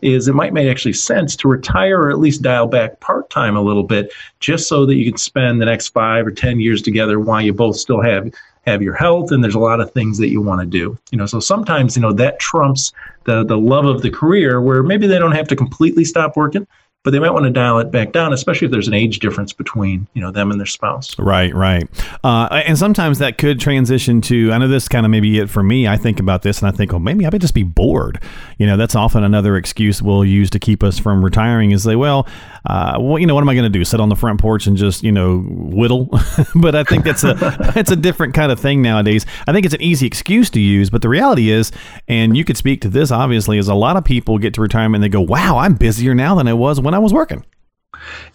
Is 0.00 0.26
it 0.26 0.34
might 0.34 0.52
make 0.52 0.68
actually 0.68 0.94
sense 0.94 1.36
to 1.36 1.48
retire 1.48 2.00
or 2.00 2.10
at 2.10 2.18
least 2.18 2.42
dial 2.42 2.66
back 2.66 2.98
part 2.98 3.30
time 3.30 3.56
a 3.56 3.62
little 3.62 3.84
bit, 3.84 4.12
just 4.40 4.66
so 4.66 4.84
that 4.86 4.96
you 4.96 5.08
can 5.08 5.18
spend 5.18 5.60
the 5.60 5.66
next 5.66 5.88
five 5.88 6.26
or 6.26 6.32
ten 6.32 6.58
years 6.58 6.82
together 6.82 7.20
while 7.20 7.40
you 7.40 7.52
both 7.52 7.76
still 7.76 8.00
have 8.00 8.32
have 8.66 8.82
your 8.82 8.94
health 8.94 9.32
and 9.32 9.42
there's 9.42 9.54
a 9.54 9.60
lot 9.60 9.80
of 9.80 9.90
things 9.92 10.18
that 10.18 10.28
you 10.28 10.40
want 10.40 10.60
to 10.60 10.66
do 10.66 10.98
you 11.10 11.18
know? 11.18 11.26
So 11.26 11.40
sometimes 11.40 11.96
you 11.96 12.02
know 12.02 12.12
that 12.12 12.38
trumps 12.38 12.92
the 13.24 13.44
the 13.44 13.58
love 13.58 13.86
of 13.86 14.02
the 14.02 14.10
career 14.10 14.60
where 14.60 14.82
maybe 14.82 15.06
they 15.06 15.18
don't 15.18 15.32
have 15.32 15.48
to 15.48 15.56
completely 15.56 16.04
stop 16.04 16.36
working 16.36 16.66
but 17.04 17.10
they 17.10 17.18
might 17.18 17.30
want 17.30 17.44
to 17.44 17.50
dial 17.50 17.78
it 17.80 17.90
back 17.90 18.12
down, 18.12 18.32
especially 18.32 18.66
if 18.66 18.70
there's 18.70 18.86
an 18.86 18.94
age 18.94 19.18
difference 19.18 19.52
between 19.52 20.06
you 20.14 20.22
know 20.22 20.30
them 20.30 20.50
and 20.50 20.60
their 20.60 20.66
spouse. 20.66 21.18
Right, 21.18 21.52
right. 21.54 21.88
Uh, 22.22 22.62
and 22.66 22.78
sometimes 22.78 23.18
that 23.18 23.38
could 23.38 23.58
transition 23.58 24.20
to. 24.22 24.52
I 24.52 24.58
know 24.58 24.68
this 24.68 24.88
kind 24.88 25.04
of 25.04 25.10
maybe 25.10 25.38
it 25.38 25.50
for 25.50 25.62
me. 25.62 25.88
I 25.88 25.96
think 25.96 26.20
about 26.20 26.42
this 26.42 26.60
and 26.60 26.68
I 26.68 26.76
think, 26.76 26.92
well, 26.92 27.00
maybe 27.00 27.26
I 27.26 27.28
would 27.28 27.40
just 27.40 27.54
be 27.54 27.64
bored. 27.64 28.22
You 28.58 28.66
know, 28.66 28.76
that's 28.76 28.94
often 28.94 29.24
another 29.24 29.56
excuse 29.56 30.00
we'll 30.00 30.24
use 30.24 30.48
to 30.50 30.60
keep 30.60 30.82
us 30.84 30.98
from 30.98 31.24
retiring. 31.24 31.72
Is 31.72 31.82
say, 31.82 31.96
well, 31.96 32.28
uh, 32.66 32.96
well, 33.00 33.18
you 33.18 33.26
know, 33.26 33.34
what 33.34 33.42
am 33.42 33.48
I 33.48 33.54
going 33.54 33.70
to 33.70 33.78
do? 33.78 33.84
Sit 33.84 33.98
on 33.98 34.08
the 34.08 34.16
front 34.16 34.40
porch 34.40 34.68
and 34.68 34.76
just 34.76 35.02
you 35.02 35.10
know 35.10 35.40
whittle? 35.48 36.08
but 36.54 36.76
I 36.76 36.84
think 36.84 37.04
that's 37.04 37.24
a 37.24 37.36
it's 37.76 37.90
a 37.90 37.96
different 37.96 38.34
kind 38.34 38.52
of 38.52 38.60
thing 38.60 38.80
nowadays. 38.80 39.26
I 39.48 39.52
think 39.52 39.66
it's 39.66 39.74
an 39.74 39.82
easy 39.82 40.06
excuse 40.06 40.50
to 40.50 40.60
use, 40.60 40.88
but 40.88 41.02
the 41.02 41.08
reality 41.08 41.50
is, 41.50 41.72
and 42.06 42.36
you 42.36 42.44
could 42.44 42.56
speak 42.56 42.80
to 42.82 42.88
this 42.88 43.10
obviously, 43.10 43.58
is 43.58 43.66
a 43.66 43.74
lot 43.74 43.96
of 43.96 44.04
people 44.04 44.38
get 44.38 44.54
to 44.54 44.60
retirement 44.60 45.02
and 45.02 45.04
they 45.04 45.08
go, 45.08 45.20
wow, 45.20 45.58
I'm 45.58 45.74
busier 45.74 46.14
now 46.14 46.36
than 46.36 46.46
I 46.46 46.52
was 46.52 46.80
when 46.80 46.91
when 46.92 46.98
I 46.98 47.02
was 47.02 47.12
working. 47.12 47.42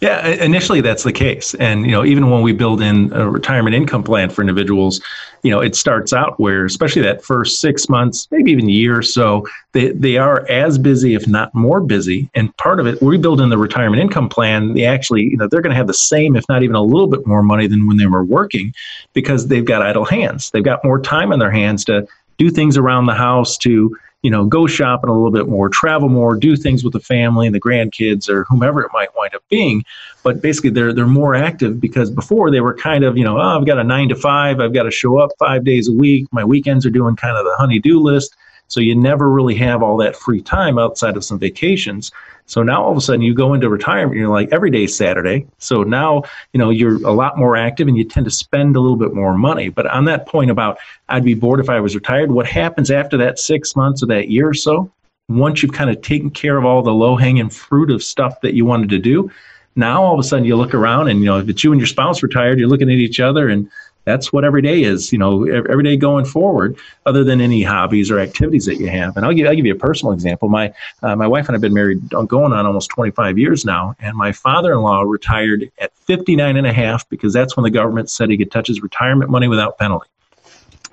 Yeah, 0.00 0.26
initially 0.26 0.80
that's 0.80 1.02
the 1.02 1.12
case, 1.12 1.54
and 1.54 1.84
you 1.84 1.92
know 1.92 2.04
even 2.04 2.30
when 2.30 2.42
we 2.42 2.52
build 2.52 2.80
in 2.80 3.12
a 3.12 3.28
retirement 3.28 3.74
income 3.74 4.02
plan 4.02 4.30
for 4.30 4.40
individuals, 4.40 5.00
you 5.42 5.50
know 5.50 5.60
it 5.60 5.76
starts 5.76 6.12
out 6.12 6.38
where 6.40 6.64
especially 6.64 7.02
that 7.02 7.24
first 7.24 7.60
six 7.60 7.88
months, 7.88 8.28
maybe 8.30 8.50
even 8.50 8.68
a 8.68 8.72
year 8.72 8.96
or 8.96 9.02
so, 9.02 9.46
they 9.72 9.90
they 9.92 10.16
are 10.16 10.48
as 10.48 10.78
busy, 10.78 11.14
if 11.14 11.26
not 11.26 11.54
more 11.54 11.80
busy. 11.80 12.30
And 12.34 12.56
part 12.56 12.80
of 12.80 12.86
it, 12.86 13.02
we 13.02 13.18
build 13.18 13.40
in 13.40 13.50
the 13.50 13.58
retirement 13.58 14.00
income 14.00 14.28
plan. 14.28 14.74
They 14.74 14.86
actually, 14.86 15.24
you 15.24 15.36
know, 15.36 15.48
they're 15.48 15.62
going 15.62 15.72
to 15.72 15.76
have 15.76 15.88
the 15.88 15.94
same, 15.94 16.36
if 16.36 16.44
not 16.48 16.62
even 16.62 16.76
a 16.76 16.82
little 16.82 17.08
bit 17.08 17.26
more 17.26 17.42
money 17.42 17.66
than 17.66 17.86
when 17.86 17.96
they 17.96 18.06
were 18.06 18.24
working, 18.24 18.72
because 19.12 19.48
they've 19.48 19.64
got 19.64 19.82
idle 19.82 20.04
hands. 20.04 20.50
They've 20.50 20.64
got 20.64 20.84
more 20.84 21.00
time 21.00 21.32
on 21.32 21.40
their 21.40 21.52
hands 21.52 21.84
to 21.86 22.06
do 22.38 22.50
things 22.50 22.76
around 22.76 23.06
the 23.06 23.14
house 23.14 23.58
to 23.58 23.94
you 24.22 24.30
know, 24.30 24.44
go 24.44 24.66
shopping 24.66 25.10
a 25.10 25.12
little 25.12 25.30
bit 25.30 25.48
more, 25.48 25.68
travel 25.68 26.08
more, 26.08 26.36
do 26.36 26.56
things 26.56 26.82
with 26.82 26.92
the 26.92 27.00
family 27.00 27.46
and 27.46 27.54
the 27.54 27.60
grandkids 27.60 28.28
or 28.28 28.44
whomever 28.44 28.82
it 28.82 28.90
might 28.92 29.14
wind 29.16 29.34
up 29.34 29.42
being. 29.48 29.84
But 30.24 30.42
basically, 30.42 30.70
they're 30.70 30.92
they're 30.92 31.06
more 31.06 31.34
active 31.34 31.80
because 31.80 32.10
before 32.10 32.50
they 32.50 32.60
were 32.60 32.74
kind 32.74 33.04
of, 33.04 33.16
you 33.16 33.24
know, 33.24 33.38
oh, 33.38 33.58
I've 33.58 33.66
got 33.66 33.78
a 33.78 33.84
nine 33.84 34.08
to 34.08 34.16
five, 34.16 34.60
I've 34.60 34.74
got 34.74 34.84
to 34.84 34.90
show 34.90 35.18
up 35.18 35.30
five 35.38 35.64
days 35.64 35.88
a 35.88 35.92
week. 35.92 36.26
My 36.32 36.44
weekends 36.44 36.84
are 36.84 36.90
doing 36.90 37.16
kind 37.16 37.36
of 37.36 37.44
the 37.44 37.54
honey-do 37.56 38.00
list. 38.00 38.36
So 38.66 38.80
you 38.80 38.94
never 38.94 39.30
really 39.30 39.54
have 39.54 39.82
all 39.82 39.96
that 39.98 40.14
free 40.14 40.42
time 40.42 40.78
outside 40.78 41.16
of 41.16 41.24
some 41.24 41.38
vacations. 41.38 42.12
So 42.48 42.62
now 42.62 42.82
all 42.82 42.90
of 42.90 42.96
a 42.96 43.00
sudden 43.02 43.20
you 43.20 43.34
go 43.34 43.52
into 43.52 43.68
retirement, 43.68 44.16
you're 44.16 44.28
like 44.28 44.48
every 44.52 44.70
day 44.70 44.84
is 44.84 44.96
Saturday. 44.96 45.46
So 45.58 45.82
now, 45.82 46.22
you 46.54 46.58
know, 46.58 46.70
you're 46.70 46.96
a 47.06 47.12
lot 47.12 47.38
more 47.38 47.56
active 47.56 47.88
and 47.88 47.96
you 47.96 48.04
tend 48.04 48.24
to 48.24 48.30
spend 48.30 48.74
a 48.74 48.80
little 48.80 48.96
bit 48.96 49.14
more 49.14 49.36
money. 49.36 49.68
But 49.68 49.86
on 49.86 50.06
that 50.06 50.26
point 50.26 50.50
about 50.50 50.78
I'd 51.10 51.24
be 51.24 51.34
bored 51.34 51.60
if 51.60 51.68
I 51.68 51.78
was 51.78 51.94
retired, 51.94 52.32
what 52.32 52.46
happens 52.46 52.90
after 52.90 53.18
that 53.18 53.38
six 53.38 53.76
months 53.76 54.02
or 54.02 54.06
that 54.06 54.30
year 54.30 54.48
or 54.48 54.54
so? 54.54 54.90
Once 55.28 55.62
you've 55.62 55.74
kind 55.74 55.90
of 55.90 56.00
taken 56.00 56.30
care 56.30 56.56
of 56.56 56.64
all 56.64 56.82
the 56.82 56.90
low 56.90 57.16
hanging 57.16 57.50
fruit 57.50 57.90
of 57.90 58.02
stuff 58.02 58.40
that 58.40 58.54
you 58.54 58.64
wanted 58.64 58.88
to 58.88 58.98
do, 58.98 59.30
now 59.76 60.02
all 60.02 60.14
of 60.14 60.18
a 60.18 60.22
sudden 60.22 60.46
you 60.46 60.56
look 60.56 60.72
around 60.72 61.08
and 61.08 61.20
you 61.20 61.26
know 61.26 61.38
if 61.38 61.50
it's 61.50 61.62
you 61.62 61.70
and 61.70 61.80
your 61.80 61.86
spouse 61.86 62.22
retired, 62.22 62.58
you're 62.58 62.68
looking 62.68 62.90
at 62.90 62.96
each 62.96 63.20
other 63.20 63.50
and 63.50 63.70
that's 64.08 64.32
what 64.32 64.42
every 64.42 64.62
day 64.62 64.82
is, 64.82 65.12
you 65.12 65.18
know, 65.18 65.44
every 65.44 65.84
day 65.84 65.96
going 65.96 66.24
forward, 66.24 66.78
other 67.04 67.24
than 67.24 67.42
any 67.42 67.62
hobbies 67.62 68.10
or 68.10 68.18
activities 68.18 68.64
that 68.64 68.76
you 68.76 68.88
have. 68.88 69.16
And 69.16 69.26
I'll 69.26 69.34
give, 69.34 69.46
I'll 69.46 69.54
give 69.54 69.66
you 69.66 69.74
a 69.74 69.78
personal 69.78 70.14
example. 70.14 70.48
My, 70.48 70.72
uh, 71.02 71.14
my 71.14 71.26
wife 71.26 71.46
and 71.46 71.50
I 71.50 71.56
have 71.56 71.60
been 71.60 71.74
married 71.74 72.08
going 72.08 72.52
on 72.52 72.64
almost 72.64 72.88
25 72.88 73.38
years 73.38 73.66
now. 73.66 73.94
And 74.00 74.16
my 74.16 74.32
father-in-law 74.32 75.02
retired 75.02 75.70
at 75.78 75.94
59 75.94 76.56
and 76.56 76.66
a 76.66 76.72
half 76.72 77.06
because 77.10 77.34
that's 77.34 77.54
when 77.54 77.64
the 77.64 77.70
government 77.70 78.08
said 78.08 78.30
he 78.30 78.38
could 78.38 78.50
touch 78.50 78.68
his 78.68 78.82
retirement 78.82 79.30
money 79.30 79.46
without 79.46 79.76
penalty. 79.76 80.08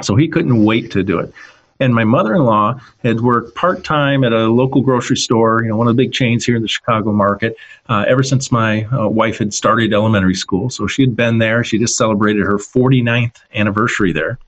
So 0.01 0.17
he 0.17 0.27
couldn't 0.27 0.65
wait 0.65 0.91
to 0.91 1.01
do 1.01 1.19
it. 1.19 1.33
And 1.79 1.93
my 1.93 2.05
mother-in-law 2.05 2.79
had 3.03 3.19
worked 3.19 3.55
part-time 3.55 4.23
at 4.23 4.31
a 4.31 4.47
local 4.47 4.81
grocery 4.81 5.17
store, 5.17 5.61
you 5.61 5.69
know, 5.69 5.75
one 5.75 5.87
of 5.87 5.95
the 5.95 6.03
big 6.03 6.13
chains 6.13 6.45
here 6.45 6.55
in 6.55 6.61
the 6.61 6.67
Chicago 6.67 7.11
market, 7.11 7.57
uh, 7.89 8.05
ever 8.07 8.23
since 8.23 8.51
my 8.51 8.85
uh, 8.85 9.09
wife 9.09 9.39
had 9.39 9.53
started 9.53 9.93
elementary 9.93 10.35
school. 10.35 10.69
So 10.69 10.87
she 10.87 11.01
had 11.01 11.15
been 11.15 11.39
there. 11.39 11.63
She 11.63 11.77
just 11.77 11.97
celebrated 11.97 12.43
her 12.43 12.57
49th 12.57 13.35
anniversary 13.53 14.13
there. 14.13 14.39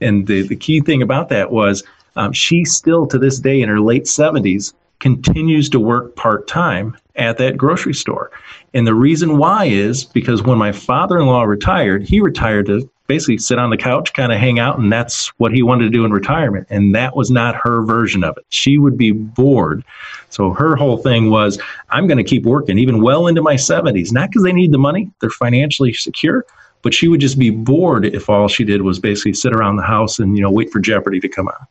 And 0.00 0.26
the, 0.26 0.42
the 0.42 0.56
key 0.56 0.80
thing 0.80 1.02
about 1.02 1.28
that 1.30 1.50
was 1.50 1.82
um, 2.14 2.32
she 2.32 2.64
still, 2.64 3.06
to 3.08 3.18
this 3.18 3.40
day, 3.40 3.60
in 3.60 3.68
her 3.68 3.80
late 3.80 4.04
70s, 4.04 4.72
continues 5.00 5.68
to 5.70 5.80
work 5.80 6.14
part-time 6.16 6.96
at 7.16 7.38
that 7.38 7.56
grocery 7.56 7.94
store. 7.94 8.30
And 8.74 8.86
the 8.86 8.94
reason 8.94 9.38
why 9.38 9.64
is 9.66 10.04
because 10.04 10.42
when 10.42 10.58
my 10.58 10.72
father-in-law 10.72 11.42
retired, 11.42 12.04
he 12.04 12.20
retired 12.20 12.66
to 12.66 12.88
basically 13.08 13.38
sit 13.38 13.58
on 13.58 13.70
the 13.70 13.76
couch, 13.76 14.12
kind 14.12 14.32
of 14.32 14.38
hang 14.38 14.58
out, 14.58 14.78
and 14.78 14.92
that's 14.92 15.28
what 15.38 15.52
he 15.52 15.62
wanted 15.62 15.84
to 15.84 15.90
do 15.90 16.04
in 16.04 16.12
retirement. 16.12 16.66
And 16.70 16.94
that 16.94 17.16
was 17.16 17.30
not 17.30 17.56
her 17.56 17.82
version 17.82 18.22
of 18.22 18.36
it. 18.36 18.44
She 18.50 18.78
would 18.78 18.96
be 18.96 19.10
bored. 19.12 19.82
So 20.28 20.52
her 20.52 20.76
whole 20.76 20.98
thing 20.98 21.30
was, 21.30 21.58
I'm 21.88 22.06
going 22.06 22.18
to 22.18 22.24
keep 22.24 22.44
working 22.44 22.78
even 22.78 23.02
well 23.02 23.26
into 23.26 23.42
my 23.42 23.54
70s, 23.54 24.12
not 24.12 24.30
because 24.30 24.44
they 24.44 24.52
need 24.52 24.72
the 24.72 24.78
money, 24.78 25.10
they're 25.20 25.30
financially 25.30 25.92
secure. 25.94 26.44
But 26.82 26.94
she 26.94 27.08
would 27.08 27.20
just 27.20 27.38
be 27.38 27.50
bored 27.50 28.04
if 28.04 28.30
all 28.30 28.46
she 28.46 28.62
did 28.62 28.82
was 28.82 29.00
basically 29.00 29.32
sit 29.32 29.52
around 29.52 29.76
the 29.76 29.82
house 29.82 30.20
and 30.20 30.36
you 30.36 30.42
know 30.42 30.50
wait 30.50 30.70
for 30.70 30.78
Jeopardy 30.78 31.18
to 31.18 31.28
come 31.28 31.48
on. 31.48 31.66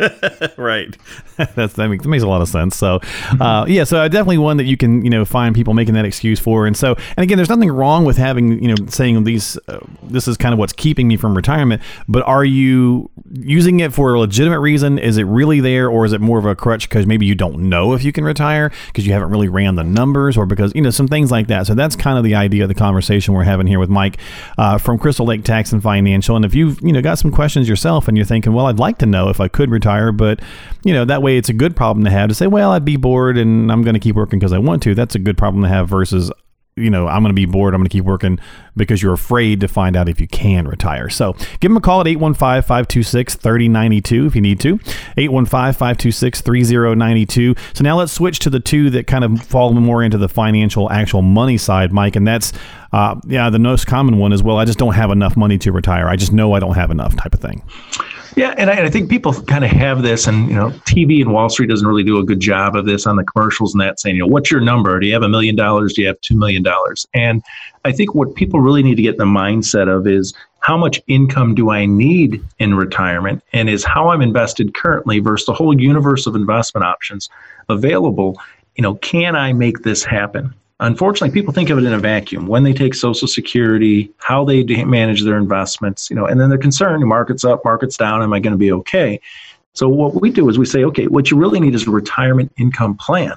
right. 0.56 0.96
That's 1.54 1.74
that 1.74 1.88
makes, 1.88 2.02
that 2.02 2.08
makes 2.08 2.22
a 2.22 2.28
lot 2.28 2.42
of 2.42 2.48
sense. 2.48 2.76
So, 2.76 3.00
uh, 3.40 3.64
yeah, 3.68 3.84
so 3.84 4.06
definitely 4.08 4.38
one 4.38 4.56
that 4.58 4.64
you 4.64 4.76
can 4.76 5.04
you 5.04 5.10
know 5.10 5.24
find 5.24 5.54
people 5.54 5.74
making 5.74 5.94
that 5.94 6.04
excuse 6.04 6.38
for. 6.38 6.66
And 6.66 6.76
so, 6.76 6.94
and 7.16 7.24
again, 7.24 7.36
there's 7.36 7.48
nothing 7.48 7.70
wrong 7.70 8.04
with 8.04 8.16
having 8.16 8.62
you 8.62 8.68
know 8.68 8.86
saying 8.88 9.24
these. 9.24 9.58
Uh, 9.68 9.80
this 10.02 10.28
is 10.28 10.36
kind 10.36 10.52
of 10.52 10.58
what's 10.58 10.72
keeping 10.72 11.08
me 11.08 11.16
from 11.16 11.34
retirement. 11.34 11.82
But 12.08 12.22
are 12.24 12.44
you 12.44 13.10
using 13.32 13.80
it 13.80 13.92
for 13.92 14.14
a 14.14 14.20
legitimate 14.20 14.60
reason? 14.60 14.98
Is 14.98 15.16
it 15.16 15.24
really 15.24 15.60
there, 15.60 15.88
or 15.88 16.04
is 16.04 16.12
it 16.12 16.20
more 16.20 16.38
of 16.38 16.46
a 16.46 16.54
crutch 16.54 16.88
because 16.88 17.06
maybe 17.06 17.26
you 17.26 17.34
don't 17.34 17.68
know 17.68 17.94
if 17.94 18.04
you 18.04 18.12
can 18.12 18.24
retire 18.24 18.70
because 18.86 19.06
you 19.06 19.12
haven't 19.12 19.30
really 19.30 19.48
ran 19.48 19.74
the 19.76 19.84
numbers, 19.84 20.36
or 20.36 20.46
because 20.46 20.72
you 20.74 20.82
know 20.82 20.90
some 20.90 21.08
things 21.08 21.30
like 21.30 21.48
that. 21.48 21.66
So 21.66 21.74
that's 21.74 21.96
kind 21.96 22.18
of 22.18 22.24
the 22.24 22.34
idea 22.34 22.64
of 22.64 22.68
the 22.68 22.74
conversation 22.74 23.34
we're 23.34 23.44
having 23.44 23.66
here 23.66 23.78
with 23.78 23.90
Mike 23.90 24.18
uh, 24.58 24.78
from 24.78 24.98
Crystal 24.98 25.26
Lake 25.26 25.44
Tax 25.44 25.72
and 25.72 25.82
Financial. 25.82 26.36
And 26.36 26.44
if 26.44 26.54
you've 26.54 26.80
you 26.82 26.92
know 26.92 27.02
got 27.02 27.18
some 27.18 27.30
questions 27.30 27.68
yourself 27.68 28.06
and 28.06 28.16
you're 28.16 28.26
thinking, 28.26 28.52
well, 28.52 28.66
I'd 28.66 28.78
like 28.78 28.98
to 28.98 29.06
know 29.06 29.28
if 29.28 29.40
I 29.40 29.48
could 29.48 29.70
retire 29.70 29.81
retire. 29.82 30.12
But, 30.12 30.40
you 30.84 30.92
know, 30.92 31.04
that 31.04 31.22
way 31.22 31.36
it's 31.36 31.48
a 31.48 31.52
good 31.52 31.74
problem 31.76 32.04
to 32.04 32.10
have 32.10 32.28
to 32.28 32.34
say, 32.34 32.46
well, 32.46 32.70
I'd 32.70 32.84
be 32.84 32.96
bored 32.96 33.36
and 33.36 33.70
I'm 33.70 33.82
going 33.82 33.94
to 33.94 34.00
keep 34.00 34.16
working 34.16 34.38
because 34.38 34.52
I 34.52 34.58
want 34.58 34.82
to. 34.84 34.94
That's 34.94 35.14
a 35.14 35.18
good 35.18 35.36
problem 35.36 35.62
to 35.64 35.68
have 35.68 35.88
versus 35.88 36.30
you 36.74 36.88
know, 36.88 37.06
I'm 37.06 37.22
going 37.22 37.34
to 37.34 37.34
be 37.34 37.44
bored. 37.44 37.74
I'm 37.74 37.80
going 37.80 37.88
to 37.88 37.92
keep 37.92 38.06
working 38.06 38.38
because 38.76 39.02
you're 39.02 39.12
afraid 39.12 39.60
to 39.60 39.68
find 39.68 39.94
out 39.94 40.08
if 40.08 40.18
you 40.18 40.26
can 40.26 40.66
retire. 40.66 41.10
So 41.10 41.34
give 41.60 41.68
them 41.68 41.76
a 41.76 41.82
call 41.82 42.00
at 42.00 42.06
815 42.06 42.62
526 42.62 43.34
3092 43.34 44.26
if 44.26 44.34
you 44.34 44.40
need 44.40 44.58
to. 44.60 44.78
815 45.18 45.74
526 45.74 46.40
3092. 46.40 47.54
So 47.74 47.84
now 47.84 47.98
let's 47.98 48.12
switch 48.12 48.38
to 48.38 48.50
the 48.50 48.58
two 48.58 48.88
that 48.88 49.06
kind 49.06 49.22
of 49.22 49.42
fall 49.42 49.74
more 49.74 50.02
into 50.02 50.16
the 50.16 50.30
financial, 50.30 50.90
actual 50.90 51.20
money 51.20 51.58
side, 51.58 51.92
Mike. 51.92 52.16
And 52.16 52.26
that's, 52.26 52.54
uh, 52.92 53.18
yeah, 53.26 53.48
the 53.50 53.58
most 53.58 53.86
common 53.86 54.18
one 54.18 54.32
is, 54.32 54.42
well, 54.42 54.58
I 54.58 54.64
just 54.64 54.78
don't 54.78 54.94
have 54.94 55.10
enough 55.10 55.36
money 55.36 55.58
to 55.58 55.72
retire. 55.72 56.08
I 56.08 56.16
just 56.16 56.32
know 56.32 56.52
I 56.52 56.60
don't 56.60 56.74
have 56.74 56.90
enough 56.90 57.16
type 57.16 57.34
of 57.34 57.40
thing. 57.40 57.62
Yeah, 58.34 58.54
and 58.56 58.70
I, 58.70 58.74
and 58.74 58.86
I, 58.86 58.90
think 58.90 59.10
people 59.10 59.34
kind 59.42 59.62
of 59.62 59.70
have 59.70 60.02
this, 60.02 60.26
and 60.26 60.48
you 60.48 60.54
know, 60.54 60.70
TV 60.86 61.20
and 61.20 61.32
Wall 61.32 61.50
Street 61.50 61.68
doesn't 61.68 61.86
really 61.86 62.02
do 62.02 62.18
a 62.18 62.24
good 62.24 62.40
job 62.40 62.76
of 62.76 62.86
this 62.86 63.06
on 63.06 63.16
the 63.16 63.24
commercials 63.24 63.74
and 63.74 63.80
that 63.82 64.00
saying, 64.00 64.16
you 64.16 64.22
know, 64.22 64.26
what's 64.26 64.50
your 64.50 64.60
number? 64.60 64.98
Do 64.98 65.06
you 65.06 65.12
have 65.12 65.22
a 65.22 65.28
million 65.28 65.54
dollars? 65.54 65.92
Do 65.92 66.00
you 66.00 66.08
have 66.08 66.20
two 66.22 66.36
million 66.36 66.62
dollars? 66.62 67.06
And 67.12 67.42
I 67.84 67.92
think 67.92 68.14
what 68.14 68.34
people 68.34 68.60
really 68.60 68.82
need 68.82 68.94
to 68.94 69.02
get 69.02 69.14
in 69.14 69.18
the 69.18 69.24
mindset 69.24 69.94
of 69.94 70.06
is 70.06 70.32
how 70.60 70.78
much 70.78 71.00
income 71.08 71.54
do 71.54 71.70
I 71.70 71.84
need 71.84 72.42
in 72.58 72.74
retirement, 72.74 73.42
and 73.52 73.68
is 73.68 73.84
how 73.84 74.08
I'm 74.08 74.22
invested 74.22 74.74
currently 74.74 75.18
versus 75.18 75.46
the 75.46 75.52
whole 75.52 75.78
universe 75.78 76.26
of 76.26 76.34
investment 76.34 76.86
options 76.86 77.28
available. 77.68 78.40
You 78.76 78.82
know, 78.82 78.94
can 78.96 79.36
I 79.36 79.52
make 79.52 79.80
this 79.80 80.04
happen? 80.04 80.54
Unfortunately 80.80 81.32
people 81.32 81.52
think 81.52 81.70
of 81.70 81.78
it 81.78 81.84
in 81.84 81.92
a 81.92 81.98
vacuum 81.98 82.46
when 82.46 82.64
they 82.64 82.72
take 82.72 82.94
social 82.94 83.28
security 83.28 84.10
how 84.18 84.44
they 84.44 84.64
manage 84.84 85.22
their 85.22 85.38
investments 85.38 86.10
you 86.10 86.16
know 86.16 86.26
and 86.26 86.40
then 86.40 86.48
they're 86.48 86.58
concerned 86.58 87.04
markets 87.06 87.44
up 87.44 87.64
markets 87.64 87.96
down 87.96 88.22
am 88.22 88.32
i 88.32 88.40
going 88.40 88.52
to 88.52 88.58
be 88.58 88.72
okay? 88.72 89.20
So 89.74 89.88
what 89.88 90.20
we 90.20 90.30
do 90.30 90.48
is 90.48 90.58
we 90.58 90.66
say 90.66 90.84
okay 90.84 91.06
what 91.06 91.30
you 91.30 91.36
really 91.36 91.60
need 91.60 91.74
is 91.74 91.86
a 91.86 91.90
retirement 91.90 92.52
income 92.58 92.96
plan. 92.96 93.34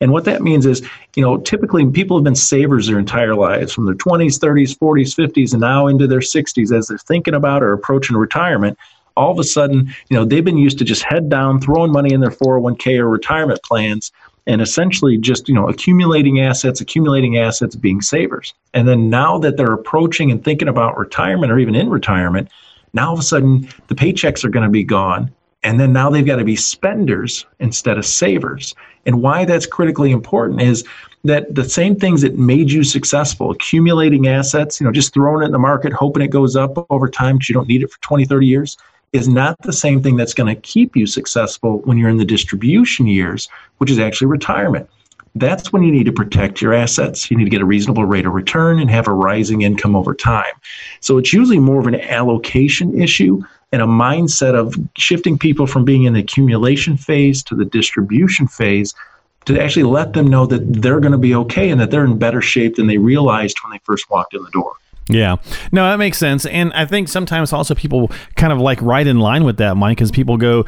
And 0.00 0.12
what 0.12 0.24
that 0.24 0.42
means 0.42 0.66
is 0.66 0.86
you 1.16 1.22
know 1.22 1.38
typically 1.38 1.88
people 1.90 2.16
have 2.16 2.24
been 2.24 2.34
savers 2.34 2.86
their 2.86 2.98
entire 2.98 3.34
lives 3.34 3.72
from 3.72 3.86
their 3.86 3.94
20s 3.94 4.38
30s 4.38 4.76
40s 4.76 5.16
50s 5.16 5.52
and 5.52 5.60
now 5.60 5.86
into 5.86 6.06
their 6.06 6.20
60s 6.20 6.76
as 6.76 6.88
they're 6.88 6.98
thinking 6.98 7.34
about 7.34 7.62
or 7.62 7.72
approaching 7.72 8.16
retirement. 8.16 8.78
All 9.16 9.30
of 9.30 9.38
a 9.38 9.44
sudden 9.44 9.92
you 10.08 10.16
know 10.16 10.24
they've 10.24 10.44
been 10.44 10.58
used 10.58 10.78
to 10.78 10.84
just 10.84 11.04
head 11.04 11.28
down 11.28 11.60
throwing 11.60 11.92
money 11.92 12.12
in 12.12 12.20
their 12.20 12.30
401k 12.30 12.98
or 12.98 13.08
retirement 13.08 13.62
plans 13.62 14.12
and 14.46 14.60
essentially 14.60 15.16
just 15.16 15.48
you 15.48 15.54
know 15.54 15.68
accumulating 15.68 16.40
assets 16.40 16.80
accumulating 16.80 17.38
assets 17.38 17.76
being 17.76 18.00
savers. 18.00 18.54
And 18.72 18.86
then 18.88 19.10
now 19.10 19.38
that 19.38 19.56
they're 19.56 19.72
approaching 19.72 20.30
and 20.30 20.42
thinking 20.42 20.68
about 20.68 20.98
retirement 20.98 21.52
or 21.52 21.58
even 21.58 21.74
in 21.74 21.88
retirement 21.88 22.48
now 22.94 23.08
all 23.08 23.14
of 23.14 23.20
a 23.20 23.22
sudden 23.22 23.68
the 23.88 23.94
paychecks 23.94 24.44
are 24.44 24.48
going 24.48 24.64
to 24.64 24.70
be 24.70 24.84
gone 24.84 25.30
and 25.64 25.80
then 25.80 25.92
now 25.92 26.10
they've 26.10 26.26
got 26.26 26.36
to 26.36 26.44
be 26.44 26.56
spenders 26.56 27.46
instead 27.58 27.96
of 27.96 28.04
savers. 28.04 28.74
And 29.06 29.22
why 29.22 29.46
that's 29.46 29.66
critically 29.66 30.10
important 30.10 30.60
is 30.60 30.84
that 31.24 31.54
the 31.54 31.66
same 31.66 31.96
things 31.96 32.20
that 32.20 32.38
made 32.38 32.70
you 32.70 32.84
successful 32.84 33.50
accumulating 33.50 34.28
assets 34.28 34.78
you 34.78 34.84
know 34.84 34.92
just 34.92 35.14
throwing 35.14 35.42
it 35.42 35.46
in 35.46 35.52
the 35.52 35.58
market 35.58 35.90
hoping 35.90 36.22
it 36.22 36.28
goes 36.28 36.54
up 36.54 36.86
over 36.90 37.08
time 37.08 37.36
because 37.36 37.48
you 37.48 37.54
don't 37.54 37.66
need 37.66 37.82
it 37.82 37.90
for 37.90 37.98
20 38.02 38.26
30 38.26 38.46
years 38.46 38.76
is 39.14 39.28
not 39.28 39.56
the 39.62 39.72
same 39.72 40.02
thing 40.02 40.16
that's 40.16 40.34
going 40.34 40.52
to 40.52 40.60
keep 40.60 40.96
you 40.96 41.06
successful 41.06 41.78
when 41.84 41.96
you're 41.96 42.10
in 42.10 42.16
the 42.16 42.24
distribution 42.24 43.06
years, 43.06 43.48
which 43.78 43.88
is 43.88 44.00
actually 44.00 44.26
retirement. 44.26 44.90
That's 45.36 45.72
when 45.72 45.84
you 45.84 45.92
need 45.92 46.06
to 46.06 46.12
protect 46.12 46.60
your 46.60 46.74
assets. 46.74 47.30
You 47.30 47.36
need 47.36 47.44
to 47.44 47.50
get 47.50 47.60
a 47.60 47.64
reasonable 47.64 48.04
rate 48.04 48.26
of 48.26 48.34
return 48.34 48.80
and 48.80 48.90
have 48.90 49.06
a 49.06 49.12
rising 49.12 49.62
income 49.62 49.94
over 49.94 50.14
time. 50.14 50.52
So 50.98 51.16
it's 51.16 51.32
usually 51.32 51.60
more 51.60 51.78
of 51.78 51.86
an 51.86 52.00
allocation 52.00 53.00
issue 53.00 53.40
and 53.70 53.82
a 53.82 53.86
mindset 53.86 54.54
of 54.54 54.74
shifting 54.96 55.38
people 55.38 55.68
from 55.68 55.84
being 55.84 56.04
in 56.04 56.14
the 56.14 56.20
accumulation 56.20 56.96
phase 56.96 57.42
to 57.44 57.54
the 57.54 57.64
distribution 57.64 58.48
phase 58.48 58.94
to 59.44 59.60
actually 59.60 59.84
let 59.84 60.12
them 60.12 60.26
know 60.26 60.46
that 60.46 60.82
they're 60.82 61.00
going 61.00 61.12
to 61.12 61.18
be 61.18 61.36
okay 61.36 61.70
and 61.70 61.80
that 61.80 61.92
they're 61.92 62.04
in 62.04 62.18
better 62.18 62.40
shape 62.40 62.74
than 62.74 62.88
they 62.88 62.98
realized 62.98 63.56
when 63.62 63.72
they 63.72 63.80
first 63.84 64.10
walked 64.10 64.34
in 64.34 64.42
the 64.42 64.50
door. 64.50 64.74
Yeah, 65.08 65.36
no, 65.70 65.88
that 65.88 65.98
makes 65.98 66.18
sense, 66.18 66.46
and 66.46 66.72
I 66.72 66.86
think 66.86 67.08
sometimes 67.08 67.52
also 67.52 67.74
people 67.74 68.10
kind 68.36 68.52
of 68.52 68.58
like 68.58 68.80
right 68.80 69.06
in 69.06 69.18
line 69.18 69.44
with 69.44 69.58
that, 69.58 69.76
Mike, 69.76 69.98
because 69.98 70.10
people 70.10 70.36
go, 70.38 70.64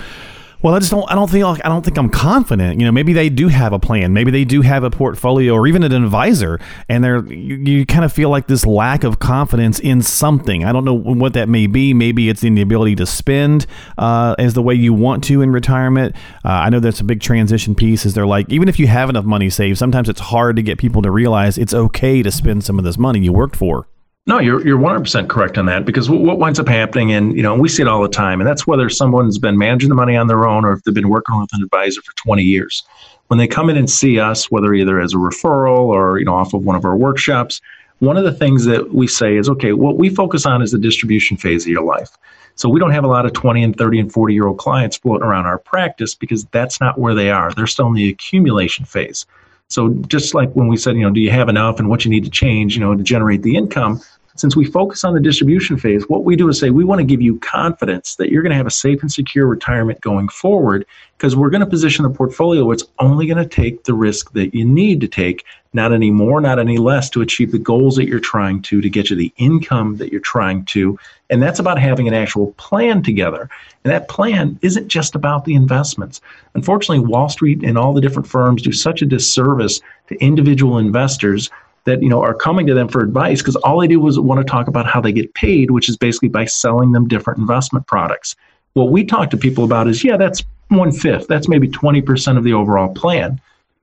well, 0.63 0.75
I 0.75 0.79
just 0.79 0.91
don't. 0.91 1.09
I 1.11 1.15
don't 1.15 1.31
think. 1.31 1.45
I 1.45 1.69
don't 1.69 1.85
think 1.85 1.99
I'm 1.99 2.09
confident. 2.09 2.81
You 2.81 2.87
know, 2.87 2.93
maybe 2.93 3.13
they 3.13 3.29
do 3.29 3.49
have 3.49 3.73
a 3.73 3.79
plan. 3.79 4.13
Maybe 4.13 4.31
they 4.31 4.45
do 4.45 4.63
have 4.63 4.85
a 4.85 4.91
portfolio 4.91 5.53
or 5.53 5.67
even 5.67 5.83
an 5.83 5.93
advisor, 5.93 6.59
and 6.89 7.05
they're 7.05 7.25
you, 7.27 7.57
you, 7.57 7.87
kind 7.87 8.05
of 8.05 8.13
feel 8.13 8.31
like 8.31 8.47
this 8.47 8.65
lack 8.65 9.05
of 9.05 9.19
confidence 9.19 9.79
in 9.79 10.01
something. 10.03 10.65
I 10.65 10.73
don't 10.73 10.85
know 10.85 10.95
what 10.95 11.35
that 11.35 11.49
may 11.49 11.67
be. 11.67 11.93
Maybe 11.93 12.29
it's 12.29 12.43
in 12.43 12.55
the 12.55 12.63
ability 12.63 12.97
to 12.97 13.07
spend 13.07 13.67
uh, 13.99 14.35
as 14.39 14.55
the 14.55 14.63
way 14.63 14.75
you 14.75 14.95
want 14.95 15.23
to 15.25 15.43
in 15.43 15.53
retirement. 15.53 16.17
Uh, 16.45 16.49
I 16.49 16.71
know 16.71 16.81
that's 16.81 17.01
a 17.01 17.05
big 17.05 17.21
transition 17.21 17.75
piece. 17.75 18.07
Is 18.07 18.15
they're 18.15 18.27
like 18.27 18.51
even 18.51 18.69
if 18.69 18.79
you 18.79 18.87
have 18.87 19.11
enough 19.11 19.25
money 19.25 19.51
saved, 19.51 19.79
sometimes 19.79 20.09
it's 20.09 20.21
hard 20.21 20.57
to 20.57 20.63
get 20.63 20.79
people 20.79 21.03
to 21.03 21.11
realize 21.11 21.59
it's 21.59 21.75
okay 21.75 22.23
to 22.23 22.33
spend 22.33 22.65
some 22.65 22.79
of 22.79 22.85
this 22.85 22.97
money 22.97 23.21
you 23.21 23.33
worked 23.33 23.57
for. 23.57 23.87
No, 24.29 24.41
you're 24.41 24.67
you're 24.67 24.79
100% 24.79 25.29
correct 25.29 25.57
on 25.57 25.67
that 25.67 25.85
because 25.85 26.11
what 26.11 26.39
winds 26.39 26.59
up 26.59 26.67
happening, 26.67 27.13
and 27.13 27.37
you 27.37 27.43
know, 27.45 27.55
we 27.55 27.69
see 27.69 27.83
it 27.83 27.89
all 27.89 28.03
the 28.03 28.09
time, 28.09 28.41
and 28.41 28.49
that's 28.49 28.67
whether 28.67 28.91
someone's 28.91 29.39
been 29.39 29.57
managing 29.57 29.89
the 29.89 29.95
money 29.95 30.17
on 30.17 30.27
their 30.27 30.49
own 30.49 30.65
or 30.65 30.73
if 30.73 30.83
they've 30.83 30.95
been 30.95 31.09
working 31.09 31.39
with 31.39 31.49
an 31.53 31.63
advisor 31.63 32.03
for 32.03 32.13
20 32.17 32.43
years. 32.43 32.83
When 33.29 33.39
they 33.39 33.47
come 33.47 33.71
in 33.71 33.77
and 33.77 33.89
see 33.89 34.19
us, 34.19 34.51
whether 34.51 34.75
either 34.75 34.99
as 34.99 35.13
a 35.13 35.17
referral 35.17 35.87
or 35.87 36.19
you 36.19 36.25
know 36.25 36.35
off 36.35 36.55
of 36.55 36.65
one 36.65 36.75
of 36.75 36.85
our 36.85 36.97
workshops, 36.97 37.61
one 38.01 38.17
of 38.17 38.25
the 38.25 38.33
things 38.33 38.65
that 38.65 38.93
we 38.93 39.07
say 39.07 39.37
is, 39.37 39.49
okay, 39.49 39.73
what 39.73 39.97
we 39.97 40.09
focus 40.09 40.45
on 40.45 40.61
is 40.61 40.73
the 40.73 40.79
distribution 40.79 41.37
phase 41.37 41.65
of 41.65 41.69
your 41.69 41.85
life. 41.85 42.11
So 42.57 42.69
we 42.69 42.81
don't 42.81 42.91
have 42.91 43.05
a 43.05 43.09
lot 43.09 43.27
of 43.27 43.33
20 43.33 43.63
and 43.63 43.77
30 43.77 44.01
and 44.01 44.13
40 44.13 44.35
year 44.35 44.49
old 44.49 44.59
clients 44.59 44.97
floating 44.97 45.27
around 45.27 45.47
our 45.47 45.59
practice 45.59 46.17
because 46.17 46.47
that's 46.47 46.81
not 46.81 46.99
where 46.99 47.15
they 47.15 47.31
are. 47.31 47.53
They're 47.53 47.67
still 47.69 47.87
in 47.87 47.95
the 47.95 48.09
accumulation 48.09 48.87
phase. 48.87 49.25
So 49.69 49.91
just 50.07 50.35
like 50.35 50.53
when 50.53 50.69
we 50.69 50.77
said, 50.77 50.97
you 50.97 51.03
know, 51.03 51.11
do 51.11 51.21
you 51.21 51.31
have 51.31 51.49
enough 51.49 51.79
and 51.79 51.89
what 51.89 52.05
you 52.05 52.11
need 52.11 52.25
to 52.25 52.31
change, 52.31 52.75
you 52.75 52.81
know, 52.81 52.95
to 52.95 53.03
generate 53.03 53.43
the 53.43 53.57
income, 53.57 54.01
since 54.37 54.57
we 54.57 54.65
focus 54.65 55.05
on 55.05 55.15
the 55.15 55.21
distribution 55.21 55.77
phase, 55.77 56.09
what 56.09 56.25
we 56.25 56.37
do 56.37 56.49
is 56.49 56.59
say 56.59 56.71
we 56.71 56.85
want 56.85 56.99
to 56.99 57.05
give 57.05 57.23
you 57.23 57.39
confidence 57.41 58.17
that 58.17 58.31
you're 58.31 58.43
going 58.43 58.51
to 58.51 58.57
have 58.57 58.67
a 58.67 58.71
safe 58.71 59.01
and 59.01 59.11
secure 59.11 59.47
retirement 59.47 60.01
going 60.01 60.29
forward 60.29 60.87
because 61.17 61.35
we're 61.35 61.51
going 61.51 61.61
to 61.61 61.67
position 61.67 62.03
the 62.03 62.11
portfolio 62.11 62.65
where 62.65 62.75
it's 62.75 62.85
only 62.99 63.27
going 63.27 63.39
to 63.39 63.49
take 63.49 63.85
the 63.85 63.95
risk 63.95 64.33
that 64.33 64.55
you 64.55 64.65
need 64.65 65.01
to 65.01 65.09
take, 65.09 65.45
not 65.73 65.93
any 65.93 66.11
more, 66.11 66.41
not 66.41 66.59
any 66.59 66.77
less, 66.77 67.09
to 67.11 67.23
achieve 67.23 67.53
the 67.53 67.59
goals 67.59 67.97
that 67.97 68.07
you're 68.07 68.21
trying 68.21 68.61
to, 68.63 68.81
to 68.81 68.91
get 68.91 69.09
you 69.09 69.17
the 69.17 69.33
income 69.39 69.97
that 69.97 70.13
you're 70.13 70.21
trying 70.21 70.65
to. 70.67 70.99
And 71.31 71.43
that's 71.43 71.59
about 71.59 71.79
having 71.79 72.07
an 72.07 72.15
actual 72.15 72.53
plan 72.53 73.03
together. 73.03 73.49
And 73.85 73.93
that 73.93 74.09
plan 74.09 74.59
isn't 74.63 74.89
just 74.89 75.15
about 75.15 75.45
the 75.45 75.55
investments. 75.55 76.21
Unfortunately, 76.55 77.05
Wall 77.05 77.29
Street 77.29 77.63
and 77.63 77.79
all 77.79 77.95
the 77.95 78.01
different 78.01 78.29
firms 78.29 78.63
do 78.63 78.73
such 78.73 79.01
a 79.01 79.07
disservice 79.07 79.81
to 80.09 80.17
individual 80.17 80.79
investors 80.79 81.51
that 81.87 82.03
you 82.03 82.09
know 82.09 82.21
are 82.21 82.35
coming 82.35 82.67
to 82.67 82.75
them 82.75 82.89
for 82.89 83.01
advice 83.01 83.41
because 83.41 83.57
all 83.57 83.81
they 83.81 83.89
do 83.89 84.07
is 84.07 84.21
want 84.21 84.39
to 84.39 84.45
talk 84.45 84.69
about 84.69 84.87
how 84.87 85.01
they 85.01 85.13
get 85.13 85.33
paid, 85.35 85.71
which 85.71 85.89
is 85.89 85.97
basically 85.97 86.29
by 86.29 86.45
selling 86.45 86.93
them 86.93 87.09
different 87.09 87.39
investment 87.39 87.87
products. 87.87 88.37
What 88.75 88.91
we 88.91 89.05
talk 89.05 89.31
to 89.31 89.37
people 89.39 89.65
about 89.65 89.89
is, 89.89 90.05
yeah, 90.05 90.19
that's 90.19 90.43
one 90.69 90.93
fifth. 90.93 91.29
That's 91.29 91.49
maybe 91.49 91.69
20% 91.69 92.37
of 92.37 92.45
the 92.45 92.53
overall 92.53 92.93
plan. 92.93 93.41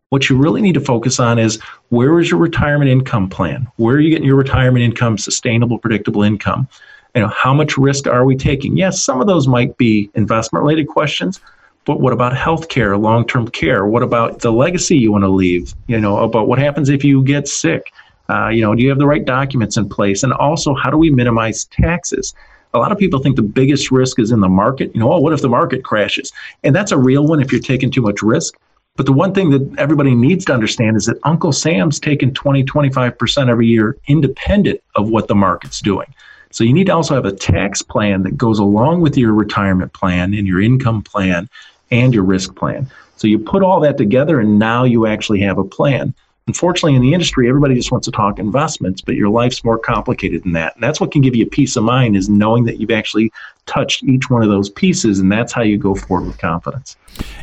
What 0.10 0.30
you 0.30 0.38
really 0.38 0.62
need 0.62 0.76
to 0.76 0.82
focus 0.82 1.20
on 1.20 1.40
is 1.40 1.60
where 1.90 2.20
is 2.20 2.30
your 2.30 2.40
retirement 2.40 2.92
income 2.92 3.30
plan? 3.30 3.68
Where 3.78 3.96
are 3.96 4.00
you 4.00 4.12
getting 4.12 4.28
your 4.28 4.36
retirement 4.36 4.84
income, 4.84 5.18
sustainable, 5.18 5.80
predictable 5.80 6.22
income? 6.22 6.68
You 7.16 7.22
know, 7.22 7.30
how 7.30 7.54
much 7.54 7.78
risk 7.78 8.06
are 8.06 8.26
we 8.26 8.36
taking? 8.36 8.78
Yes, 8.78 9.02
some 9.02 9.22
of 9.22 9.28
those 9.28 9.48
might 9.48 9.76
be 9.78 10.12
investment 10.14 10.64
related 10.64 10.88
questions, 10.88 11.40
but 11.86 12.00
what 12.00 12.14
about 12.14 12.34
healthcare, 12.34 13.00
long-term 13.00 13.50
care? 13.50 13.86
What 13.86 14.04
about 14.04 14.40
the 14.40 14.52
legacy 14.52 14.98
you 14.98 15.12
want 15.12 15.24
to 15.24 15.30
leave? 15.30 15.74
You 15.88 16.00
know, 16.00 16.18
about 16.20 16.48
what 16.48 16.60
happens 16.60 16.90
if 16.90 17.04
you 17.04 17.24
get 17.24 17.48
sick? 17.48 17.92
Uh, 18.30 18.48
you 18.48 18.62
know, 18.62 18.74
do 18.74 18.82
you 18.82 18.90
have 18.90 19.00
the 19.00 19.06
right 19.06 19.26
documents 19.26 19.76
in 19.76 19.90
place? 19.90 20.24
And 20.24 20.32
also, 20.34 20.74
how 20.74 20.90
do 20.90 20.98
we 20.98 21.10
minimize 21.10 21.66
taxes? 21.66 22.34
A 22.74 22.80
lot 22.80 22.92
of 22.92 22.98
people 22.98 23.20
think 23.20 23.36
the 23.36 23.42
biggest 23.42 23.92
risk 23.92 24.18
is 24.18 24.32
in 24.32 24.40
the 24.40 24.50
market. 24.50 24.94
You 24.96 25.02
know, 25.02 25.12
oh, 25.12 25.20
what 25.20 25.34
if 25.34 25.42
the 25.42 25.50
market 25.50 25.84
crashes? 25.84 26.32
And 26.64 26.76
that's 26.76 26.92
a 26.92 26.98
real 26.98 27.28
one 27.28 27.42
if 27.42 27.52
you're 27.52 27.62
taking 27.62 27.92
too 27.92 28.02
much 28.02 28.22
risk. 28.22 28.56
But 28.96 29.06
the 29.06 29.14
one 29.14 29.34
thing 29.34 29.50
that 29.50 29.80
everybody 29.80 30.16
needs 30.16 30.46
to 30.46 30.54
understand 30.54 30.98
is 30.98 31.06
that 31.08 31.18
Uncle 31.24 31.52
Sam's 31.52 32.00
taking 32.00 32.34
20, 32.34 32.64
25% 32.64 33.50
every 33.50 33.68
year 33.68 33.98
independent 34.08 34.82
of 34.96 35.10
what 35.10 35.28
the 35.28 35.36
market's 35.36 35.82
doing. 35.82 36.08
So 36.52 36.64
you 36.64 36.74
need 36.74 36.86
to 36.86 36.94
also 36.94 37.16
have 37.16 37.26
a 37.26 37.32
tax 37.32 37.82
plan 37.82 38.22
that 38.24 38.38
goes 38.38 38.60
along 38.60 39.02
with 39.02 39.18
your 39.18 39.34
retirement 39.34 39.94
plan 39.94 40.36
and 40.36 40.48
your 40.48 40.62
income 40.62 41.02
plan 41.02 41.50
and 41.94 42.14
your 42.14 42.24
risk 42.24 42.56
plan. 42.56 42.90
So 43.16 43.28
you 43.28 43.40
put 43.40 43.64
all 43.64 43.80
that 43.82 43.98
together 43.98 44.40
and 44.40 44.60
now 44.60 44.84
you 44.84 45.06
actually 45.06 45.40
have 45.42 45.58
a 45.58 45.64
plan. 45.64 46.14
Unfortunately, 46.48 46.96
in 46.96 47.02
the 47.02 47.14
industry, 47.14 47.48
everybody 47.48 47.76
just 47.76 47.92
wants 47.92 48.06
to 48.06 48.12
talk 48.12 48.38
investments, 48.38 49.00
but 49.00 49.16
your 49.16 49.30
life's 49.30 49.64
more 49.64 49.80
complicated 49.80 50.44
than 50.44 50.52
that. 50.54 50.76
And 50.76 50.84
that's 50.84 51.00
what 51.00 51.12
can 51.12 51.22
give 51.22 51.36
you 51.36 51.46
peace 51.46 51.78
of 51.78 51.86
mind 51.86 52.18
is 52.18 52.28
knowing 52.28 52.66
that 52.66 52.82
you've 52.82 52.92
actually 52.92 53.32
touched 53.66 54.04
each 54.04 54.30
one 54.30 54.44
of 54.44 54.50
those 54.50 54.70
pieces, 54.70 55.20
and 55.20 55.32
that's 55.32 55.54
how 55.54 55.62
you 55.62 55.78
go 55.78 55.96
forward 55.96 56.28
with 56.28 56.38
confidence. 56.38 56.98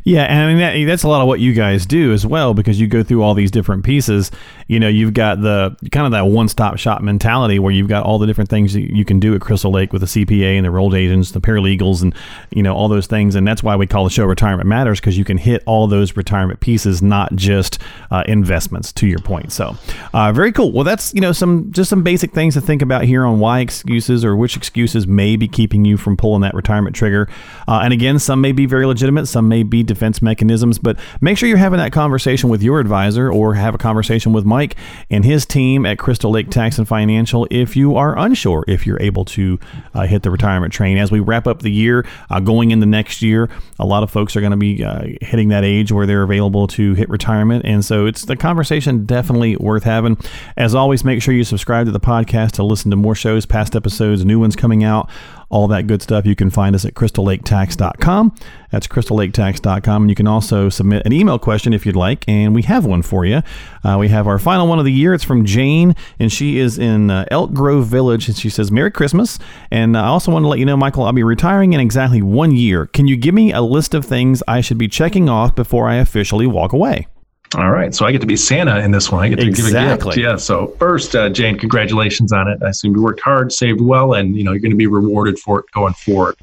Yeah, 0.04 0.24
and 0.24 0.40
I 0.40 0.46
mean 0.46 0.58
that, 0.58 0.90
that's 0.90 1.02
a 1.02 1.08
lot 1.08 1.20
of 1.20 1.28
what 1.28 1.40
you 1.40 1.52
guys 1.52 1.86
do 1.86 2.12
as 2.12 2.26
well 2.26 2.54
because 2.54 2.80
you 2.80 2.86
go 2.86 3.02
through 3.02 3.22
all 3.22 3.34
these 3.34 3.50
different 3.50 3.84
pieces. 3.84 4.30
You 4.66 4.80
know, 4.80 4.88
you've 4.88 5.14
got 5.14 5.40
the 5.40 5.76
kind 5.92 6.06
of 6.06 6.12
that 6.12 6.26
one-stop 6.26 6.78
shop 6.78 7.02
mentality 7.02 7.58
where 7.58 7.72
you've 7.72 7.88
got 7.88 8.04
all 8.04 8.18
the 8.18 8.26
different 8.26 8.50
things 8.50 8.72
that 8.72 8.94
you 8.94 9.04
can 9.04 9.20
do 9.20 9.34
at 9.34 9.40
Crystal 9.40 9.70
Lake 9.70 9.92
with 9.92 10.00
the 10.00 10.06
CPA 10.06 10.56
and 10.56 10.64
the 10.64 10.68
enrolled 10.68 10.94
agents, 10.94 11.32
the 11.32 11.40
paralegals, 11.40 12.02
and 12.02 12.14
you 12.50 12.62
know 12.62 12.74
all 12.74 12.88
those 12.88 13.06
things. 13.06 13.34
And 13.34 13.46
that's 13.46 13.62
why 13.62 13.76
we 13.76 13.86
call 13.86 14.04
the 14.04 14.10
show 14.10 14.24
"Retirement 14.24 14.68
Matters" 14.68 15.00
because 15.00 15.18
you 15.18 15.24
can 15.24 15.38
hit 15.38 15.62
all 15.66 15.86
those 15.86 16.16
retirement 16.16 16.60
pieces, 16.60 17.02
not 17.02 17.34
just 17.34 17.78
uh, 18.10 18.24
investments. 18.26 18.92
To 18.92 19.06
your 19.06 19.20
point, 19.20 19.52
so 19.52 19.76
uh, 20.12 20.32
very 20.32 20.52
cool. 20.52 20.72
Well, 20.72 20.84
that's 20.84 21.14
you 21.14 21.20
know 21.20 21.32
some 21.32 21.70
just 21.72 21.90
some 21.90 22.02
basic 22.02 22.32
things 22.32 22.54
to 22.54 22.60
think 22.60 22.82
about 22.82 23.04
here 23.04 23.24
on 23.24 23.38
why 23.38 23.60
excuses 23.60 24.24
or 24.24 24.34
which 24.36 24.56
excuses 24.56 25.06
may 25.06 25.36
be 25.36 25.46
keeping 25.46 25.84
you 25.84 25.96
from 25.96 26.09
pulling 26.16 26.42
that 26.42 26.54
retirement 26.54 26.94
trigger. 26.96 27.28
Uh, 27.68 27.80
and 27.82 27.92
again, 27.92 28.18
some 28.18 28.40
may 28.40 28.52
be 28.52 28.66
very 28.66 28.86
legitimate, 28.86 29.26
some 29.26 29.48
may 29.48 29.62
be 29.62 29.82
defense 29.82 30.22
mechanisms, 30.22 30.78
but 30.78 30.98
make 31.20 31.38
sure 31.38 31.48
you're 31.48 31.58
having 31.58 31.78
that 31.78 31.92
conversation 31.92 32.50
with 32.50 32.62
your 32.62 32.80
advisor 32.80 33.30
or 33.30 33.54
have 33.54 33.74
a 33.74 33.78
conversation 33.78 34.32
with 34.32 34.44
Mike 34.44 34.76
and 35.10 35.24
his 35.24 35.46
team 35.46 35.86
at 35.86 35.98
Crystal 35.98 36.30
Lake 36.30 36.50
Tax 36.50 36.78
and 36.78 36.86
Financial 36.86 37.46
if 37.50 37.76
you 37.76 37.96
are 37.96 38.18
unsure 38.18 38.64
if 38.66 38.86
you're 38.86 39.00
able 39.00 39.24
to 39.24 39.58
uh, 39.94 40.06
hit 40.06 40.22
the 40.22 40.30
retirement 40.30 40.72
train. 40.72 40.96
As 40.98 41.10
we 41.10 41.20
wrap 41.20 41.46
up 41.46 41.62
the 41.62 41.70
year, 41.70 42.06
uh, 42.30 42.40
going 42.40 42.70
into 42.70 42.86
next 42.86 43.22
year, 43.22 43.48
a 43.78 43.86
lot 43.86 44.02
of 44.02 44.10
folks 44.10 44.36
are 44.36 44.40
going 44.40 44.50
to 44.52 44.56
be 44.56 44.84
uh, 44.84 45.04
hitting 45.20 45.48
that 45.48 45.64
age 45.64 45.92
where 45.92 46.06
they're 46.06 46.22
available 46.22 46.66
to 46.68 46.94
hit 46.94 47.08
retirement. 47.08 47.64
And 47.64 47.84
so 47.84 48.06
it's 48.06 48.24
the 48.24 48.36
conversation 48.36 49.06
definitely 49.06 49.56
worth 49.56 49.84
having. 49.84 50.18
As 50.56 50.74
always, 50.74 51.04
make 51.04 51.22
sure 51.22 51.34
you 51.34 51.44
subscribe 51.44 51.86
to 51.86 51.92
the 51.92 52.00
podcast 52.00 52.52
to 52.52 52.62
listen 52.62 52.90
to 52.90 52.96
more 52.96 53.14
shows, 53.14 53.46
past 53.46 53.76
episodes, 53.76 54.24
new 54.24 54.38
ones 54.38 54.56
coming 54.56 54.84
out 54.84 55.10
all 55.50 55.68
that 55.68 55.86
good 55.86 56.00
stuff. 56.00 56.24
You 56.24 56.36
can 56.36 56.48
find 56.48 56.74
us 56.74 56.84
at 56.84 56.94
crystallaketax.com. 56.94 58.34
That's 58.70 58.86
crystallaketax.com. 58.86 60.02
And 60.02 60.08
you 60.10 60.14
can 60.14 60.28
also 60.28 60.68
submit 60.68 61.04
an 61.04 61.12
email 61.12 61.38
question 61.38 61.72
if 61.72 61.84
you'd 61.84 61.96
like, 61.96 62.24
and 62.28 62.54
we 62.54 62.62
have 62.62 62.86
one 62.86 63.02
for 63.02 63.24
you. 63.26 63.42
Uh, 63.84 63.96
we 63.98 64.08
have 64.08 64.26
our 64.26 64.38
final 64.38 64.68
one 64.68 64.78
of 64.78 64.84
the 64.84 64.92
year. 64.92 65.12
It's 65.12 65.24
from 65.24 65.44
Jane, 65.44 65.96
and 66.18 66.32
she 66.32 66.58
is 66.58 66.78
in 66.78 67.10
uh, 67.10 67.26
Elk 67.30 67.52
Grove 67.52 67.86
Village, 67.86 68.28
and 68.28 68.36
she 68.36 68.48
says, 68.48 68.70
Merry 68.70 68.92
Christmas. 68.92 69.38
And 69.70 69.96
I 69.96 70.06
also 70.06 70.30
want 70.32 70.44
to 70.44 70.48
let 70.48 70.60
you 70.60 70.64
know, 70.64 70.76
Michael, 70.76 71.04
I'll 71.04 71.12
be 71.12 71.24
retiring 71.24 71.72
in 71.72 71.80
exactly 71.80 72.22
one 72.22 72.52
year. 72.52 72.86
Can 72.86 73.08
you 73.08 73.16
give 73.16 73.34
me 73.34 73.52
a 73.52 73.60
list 73.60 73.92
of 73.92 74.04
things 74.04 74.42
I 74.46 74.60
should 74.60 74.78
be 74.78 74.88
checking 74.88 75.28
off 75.28 75.54
before 75.54 75.88
I 75.88 75.96
officially 75.96 76.46
walk 76.46 76.72
away? 76.72 77.08
All 77.56 77.70
right, 77.70 77.92
so 77.92 78.06
I 78.06 78.12
get 78.12 78.20
to 78.20 78.28
be 78.28 78.36
Santa 78.36 78.78
in 78.78 78.92
this 78.92 79.10
one. 79.10 79.24
I 79.24 79.28
get 79.28 79.40
to 79.40 79.46
exactly. 79.46 79.72
give 79.72 80.02
a 80.02 80.04
gift. 80.04 80.18
Yeah. 80.18 80.36
So 80.36 80.68
first, 80.78 81.16
uh, 81.16 81.28
Jane, 81.30 81.58
congratulations 81.58 82.32
on 82.32 82.46
it. 82.46 82.62
I 82.62 82.68
assume 82.68 82.94
you 82.94 83.02
worked 83.02 83.20
hard, 83.20 83.52
saved 83.52 83.80
well, 83.80 84.14
and 84.14 84.36
you 84.36 84.44
know 84.44 84.52
you're 84.52 84.60
going 84.60 84.70
to 84.70 84.76
be 84.76 84.86
rewarded 84.86 85.36
for 85.38 85.60
it 85.60 85.66
going 85.72 85.94
forward. 85.94 86.36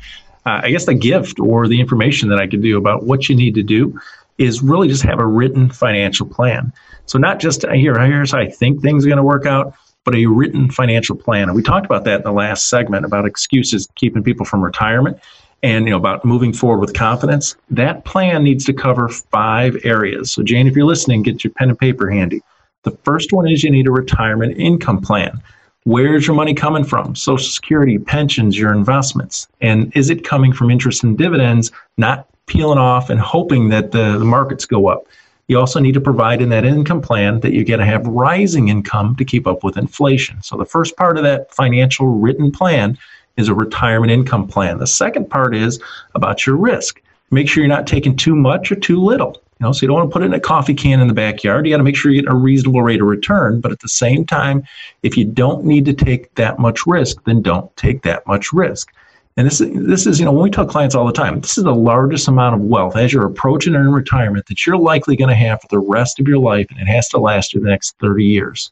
Uh, 0.46 0.62
I 0.64 0.72
guess 0.72 0.86
the 0.86 0.94
gift 0.94 1.40
or 1.40 1.68
the 1.68 1.80
information 1.80 2.28
that 2.30 2.40
I 2.40 2.48
could 2.48 2.62
do 2.62 2.78
about 2.78 3.04
what 3.04 3.30
you 3.30 3.36
need 3.36 3.56
to 3.56 3.64
do 3.64 3.98
is 4.38 4.62
really 4.62 4.90
just 4.90 5.04
have 5.04 5.20
a 5.20 5.26
written 5.26 5.70
financial 5.70 6.28
plan. 6.28 6.74
So 7.06 7.18
not 7.18 7.40
just 7.40 7.66
here, 7.68 7.98
here's 8.00 8.32
how 8.32 8.40
I 8.40 8.50
think 8.50 8.82
things 8.82 9.06
are 9.06 9.10
going 9.10 9.18
to 9.18 9.24
work 9.24 9.46
out, 9.46 9.74
but 10.04 10.14
a 10.14 10.26
written 10.26 10.70
financial 10.70 11.16
plan. 11.16 11.44
And 11.44 11.56
we 11.56 11.64
talked 11.64 11.86
about 11.86 12.04
that 12.04 12.18
in 12.18 12.24
the 12.24 12.34
last 12.34 12.70
segment 12.70 13.06
about 13.06 13.26
excuses 13.26 13.88
keeping 13.96 14.24
people 14.24 14.46
from 14.46 14.64
retirement 14.64 15.20
and 15.64 15.86
you 15.86 15.92
know 15.92 15.98
about 15.98 16.24
moving 16.24 16.54
forward 16.54 16.80
with 16.80 16.94
confidence 16.94 17.56
that 17.70 18.06
plan 18.06 18.44
needs 18.44 18.66
to 18.66 18.74
cover 18.74 19.10
five 19.10 19.78
areas. 19.84 20.32
So 20.32 20.44
jane 20.44 20.68
if 20.68 20.76
you're 20.76 20.86
listening 20.86 21.24
get 21.24 21.44
your 21.44 21.54
pen 21.54 21.70
and 21.70 21.80
paper 21.80 22.10
handy. 22.10 22.42
The 22.84 22.92
first 23.04 23.34
one 23.34 23.48
is 23.48 23.64
you 23.64 23.72
need 23.72 23.88
a 23.88 23.92
retirement 23.92 24.58
income 24.58 25.02
plan. 25.02 25.42
Where's 25.84 26.28
your 26.28 26.36
money 26.36 26.54
coming 26.54 26.84
from? 26.84 27.16
Social 27.16 27.50
security 27.50 27.98
pensions 27.98 28.58
your 28.58 28.74
investments. 28.74 29.48
And 29.62 29.96
is 29.96 30.10
it 30.10 30.24
coming 30.24 30.54
from 30.54 30.70
interest 30.70 31.04
and 31.04 31.18
dividends 31.18 31.72
not 31.98 32.28
peeling 32.46 32.78
off 32.78 33.10
and 33.10 33.20
hoping 33.20 33.70
that 33.70 33.92
the, 33.92 34.18
the 34.18 34.26
markets 34.26 34.66
go 34.66 34.88
up? 34.88 35.08
You 35.48 35.58
also 35.60 35.80
need 35.80 35.94
to 35.94 36.02
provide 36.02 36.42
in 36.42 36.50
that 36.50 36.66
income 36.66 37.02
plan 37.02 37.40
that 37.40 37.54
you're 37.54 37.64
going 37.64 37.80
to 37.80 37.86
have 37.86 38.06
rising 38.06 38.68
income 38.68 39.16
to 39.16 39.24
keep 39.24 39.48
up 39.48 39.64
with 39.64 39.78
inflation. 39.78 40.42
So 40.44 40.58
the 40.58 40.66
first 40.66 40.98
part 40.98 41.18
of 41.18 41.24
that 41.24 41.54
financial 41.54 42.08
written 42.08 42.52
plan 42.52 42.98
is 43.38 43.48
a 43.48 43.54
retirement 43.54 44.12
income 44.12 44.48
plan. 44.48 44.80
The 44.80 44.88
second 44.88 45.30
part 45.30 45.56
is 45.56 45.80
about 46.16 46.46
your 46.46 46.58
risk. 46.58 47.02
Make 47.32 47.48
sure 47.48 47.64
you're 47.64 47.70
not 47.70 47.88
taking 47.88 48.16
too 48.16 48.36
much 48.36 48.72
or 48.72 48.76
too 48.76 49.02
little. 49.02 49.42
You 49.60 49.66
know, 49.66 49.72
so 49.72 49.82
you 49.82 49.88
don't 49.88 49.98
want 49.98 50.10
to 50.10 50.14
put 50.14 50.22
it 50.22 50.26
in 50.26 50.34
a 50.34 50.40
coffee 50.40 50.76
can 50.76 51.00
in 51.00 51.08
the 51.08 51.14
backyard. 51.16 51.66
You 51.66 51.74
got 51.74 51.78
to 51.78 51.84
make 51.84 51.96
sure 51.96 52.12
you 52.12 52.22
get 52.22 52.32
a 52.32 52.36
reasonable 52.36 52.84
rate 52.84 53.02
of 53.02 53.08
return. 53.08 53.60
But 53.60 53.72
at 53.72 53.80
the 53.80 53.90
same 53.90 54.24
time, 54.24 54.64
if 55.02 55.18
you 55.18 55.26
don't 55.26 55.66
need 55.66 55.86
to 55.86 55.94
take 55.94 56.34
that 56.36 56.60
much 56.60 56.86
risk, 56.86 57.24
then 57.24 57.42
don't 57.42 57.76
take 57.76 58.04
that 58.04 58.26
much 58.28 58.54
risk. 58.54 58.94
And 59.36 59.46
this 59.46 59.62
is, 59.62 59.70
this 59.74 60.08
is, 60.08 60.20
you 60.20 60.26
know, 60.26 60.32
when 60.32 60.44
we 60.44 60.50
tell 60.50 60.66
clients 60.66 60.96
all 60.96 61.06
the 61.06 61.14
time, 61.14 61.40
this 61.42 61.58
is 61.58 61.64
the 61.64 61.74
largest 61.74 62.28
amount 62.28 62.56
of 62.56 62.62
wealth 62.62 62.96
as 62.96 63.14
you're 63.14 63.26
approaching 63.26 63.76
in 63.76 63.92
retirement 63.92 64.48
that 64.48 64.66
you're 64.66 64.78
likely 64.78 65.16
going 65.16 65.30
to 65.30 65.36
have 65.36 65.62
for 65.62 65.68
the 65.70 65.80
rest 65.80 66.20
of 66.20 66.28
your 66.28 66.40
life, 66.40 66.66
and 66.72 66.80
it 66.80 66.88
has 66.88 67.08
to 67.10 67.20
last 67.20 67.54
you 67.54 67.60
the 67.60 67.70
next 67.70 67.96
30 68.00 68.26
years. 68.26 68.72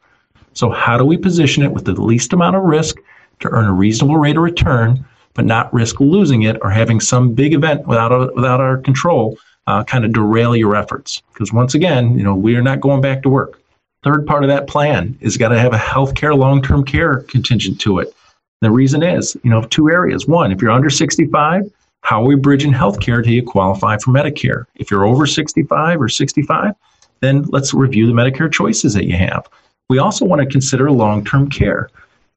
So, 0.53 0.71
how 0.71 0.97
do 0.97 1.05
we 1.05 1.17
position 1.17 1.61
it 1.61 1.71
with 1.71 1.85
the 1.85 1.93
least 1.93 2.33
amount 2.33 2.55
of 2.55 2.63
risk 2.63 2.97
to 3.39 3.49
earn 3.49 3.65
a 3.65 3.73
reasonable 3.73 4.17
rate 4.17 4.37
of 4.37 4.43
return, 4.43 5.05
but 5.33 5.45
not 5.45 5.73
risk 5.73 5.99
losing 5.99 6.43
it 6.43 6.57
or 6.61 6.69
having 6.69 6.99
some 6.99 7.33
big 7.33 7.53
event 7.53 7.85
without 7.87 8.11
a, 8.11 8.31
without 8.35 8.61
our 8.61 8.77
control 8.77 9.37
uh, 9.67 9.83
kind 9.83 10.05
of 10.05 10.13
derail 10.13 10.55
your 10.55 10.75
efforts. 10.75 11.21
Because 11.33 11.51
once 11.51 11.73
again, 11.73 12.17
you 12.17 12.23
know, 12.23 12.35
we 12.35 12.55
are 12.55 12.61
not 12.61 12.79
going 12.79 13.01
back 13.01 13.21
to 13.23 13.29
work. 13.29 13.59
Third 14.03 14.25
part 14.27 14.43
of 14.43 14.49
that 14.49 14.67
plan 14.67 15.17
is 15.19 15.37
got 15.37 15.49
to 15.49 15.59
have 15.59 15.73
a 15.73 15.77
healthcare 15.77 16.37
long-term 16.37 16.85
care 16.85 17.21
contingent 17.21 17.79
to 17.81 17.99
it. 17.99 18.15
The 18.61 18.71
reason 18.71 19.03
is, 19.03 19.35
you 19.43 19.49
know, 19.49 19.63
two 19.63 19.89
areas. 19.89 20.27
One, 20.27 20.51
if 20.51 20.61
you're 20.61 20.71
under 20.71 20.89
65, 20.89 21.71
how 22.01 22.21
are 22.21 22.25
we 22.25 22.35
bridging 22.35 22.71
healthcare 22.71 23.23
till 23.23 23.33
you 23.33 23.43
qualify 23.43 23.97
for 23.97 24.11
Medicare? 24.11 24.65
If 24.75 24.91
you're 24.91 25.05
over 25.05 25.25
65 25.25 25.99
or 25.99 26.07
65, 26.07 26.75
then 27.21 27.43
let's 27.49 27.73
review 27.73 28.05
the 28.05 28.13
Medicare 28.13 28.51
choices 28.51 28.93
that 28.93 29.05
you 29.05 29.17
have. 29.17 29.47
We 29.89 29.97
also 29.97 30.25
want 30.25 30.41
to 30.41 30.47
consider 30.47 30.91
long-term 30.91 31.49
care 31.49 31.89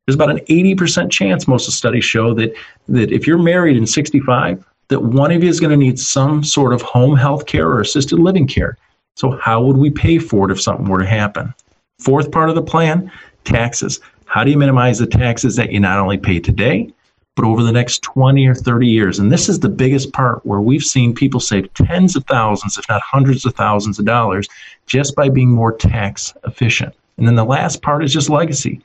there's 0.09 0.17
about 0.17 0.31
an 0.31 0.39
80% 0.47 1.11
chance 1.11 1.47
most 1.47 1.65
of 1.65 1.67
the 1.67 1.77
studies 1.77 2.03
show 2.03 2.33
that 2.33 2.55
that 2.89 3.13
if 3.13 3.27
you're 3.27 3.37
married 3.37 3.77
in 3.77 3.87
65 3.87 4.65
that 4.89 5.01
one 5.01 5.31
of 5.31 5.43
you 5.43 5.51
is 5.51 5.61
going 5.61 5.71
to 5.71 5.77
need 5.77 5.99
some 5.99 6.43
sort 6.43 6.73
of 6.73 6.81
home 6.81 7.15
health 7.15 7.45
care 7.45 7.69
or 7.69 7.83
assisted 7.83 8.19
living 8.19 8.47
care. 8.47 8.79
So 9.17 9.33
how 9.33 9.61
would 9.61 9.77
we 9.77 9.91
pay 9.91 10.19
for 10.19 10.49
it 10.49 10.53
if 10.53 10.63
something 10.63 10.89
were 10.89 11.01
to 11.01 11.07
happen? 11.07 11.53
Fourth 11.99 12.33
part 12.33 12.49
of 12.49 12.55
the 12.55 12.63
plan 12.63 13.13
taxes. 13.45 14.01
How 14.25 14.45
do 14.45 14.51
you 14.51 14.57
minimize 14.57 14.99
the 14.99 15.07
taxes 15.07 15.57
that 15.57 15.73
you 15.73 15.79
not 15.79 15.99
only 15.99 16.17
pay 16.17 16.41
today 16.41 16.91
but 17.37 17.45
over 17.45 17.63
the 17.63 17.71
next 17.71 18.01
20 18.01 18.47
or 18.47 18.55
30 18.55 18.87
years? 18.87 19.19
And 19.19 19.31
this 19.31 19.47
is 19.51 19.61
the 19.61 19.69
biggest 19.69 20.15
part 20.15 20.41
where 20.47 20.63
we've 20.63 20.83
seen 20.83 21.15
people 21.15 21.39
save 21.39 21.71
tens 21.75 22.17
of 22.17 22.25
thousands 22.25 22.79
if 22.79 22.89
not 22.89 23.03
hundreds 23.03 23.45
of 23.45 23.55
thousands 23.55 23.99
of 23.99 24.07
dollars 24.07 24.49
just 24.87 25.15
by 25.15 25.29
being 25.29 25.51
more 25.51 25.77
tax 25.77 26.33
efficient. 26.47 26.95
And 27.19 27.29
then 27.29 27.35
the 27.35 27.45
last 27.45 27.83
part 27.83 28.03
is 28.03 28.11
just 28.15 28.31
legacy 28.31 28.81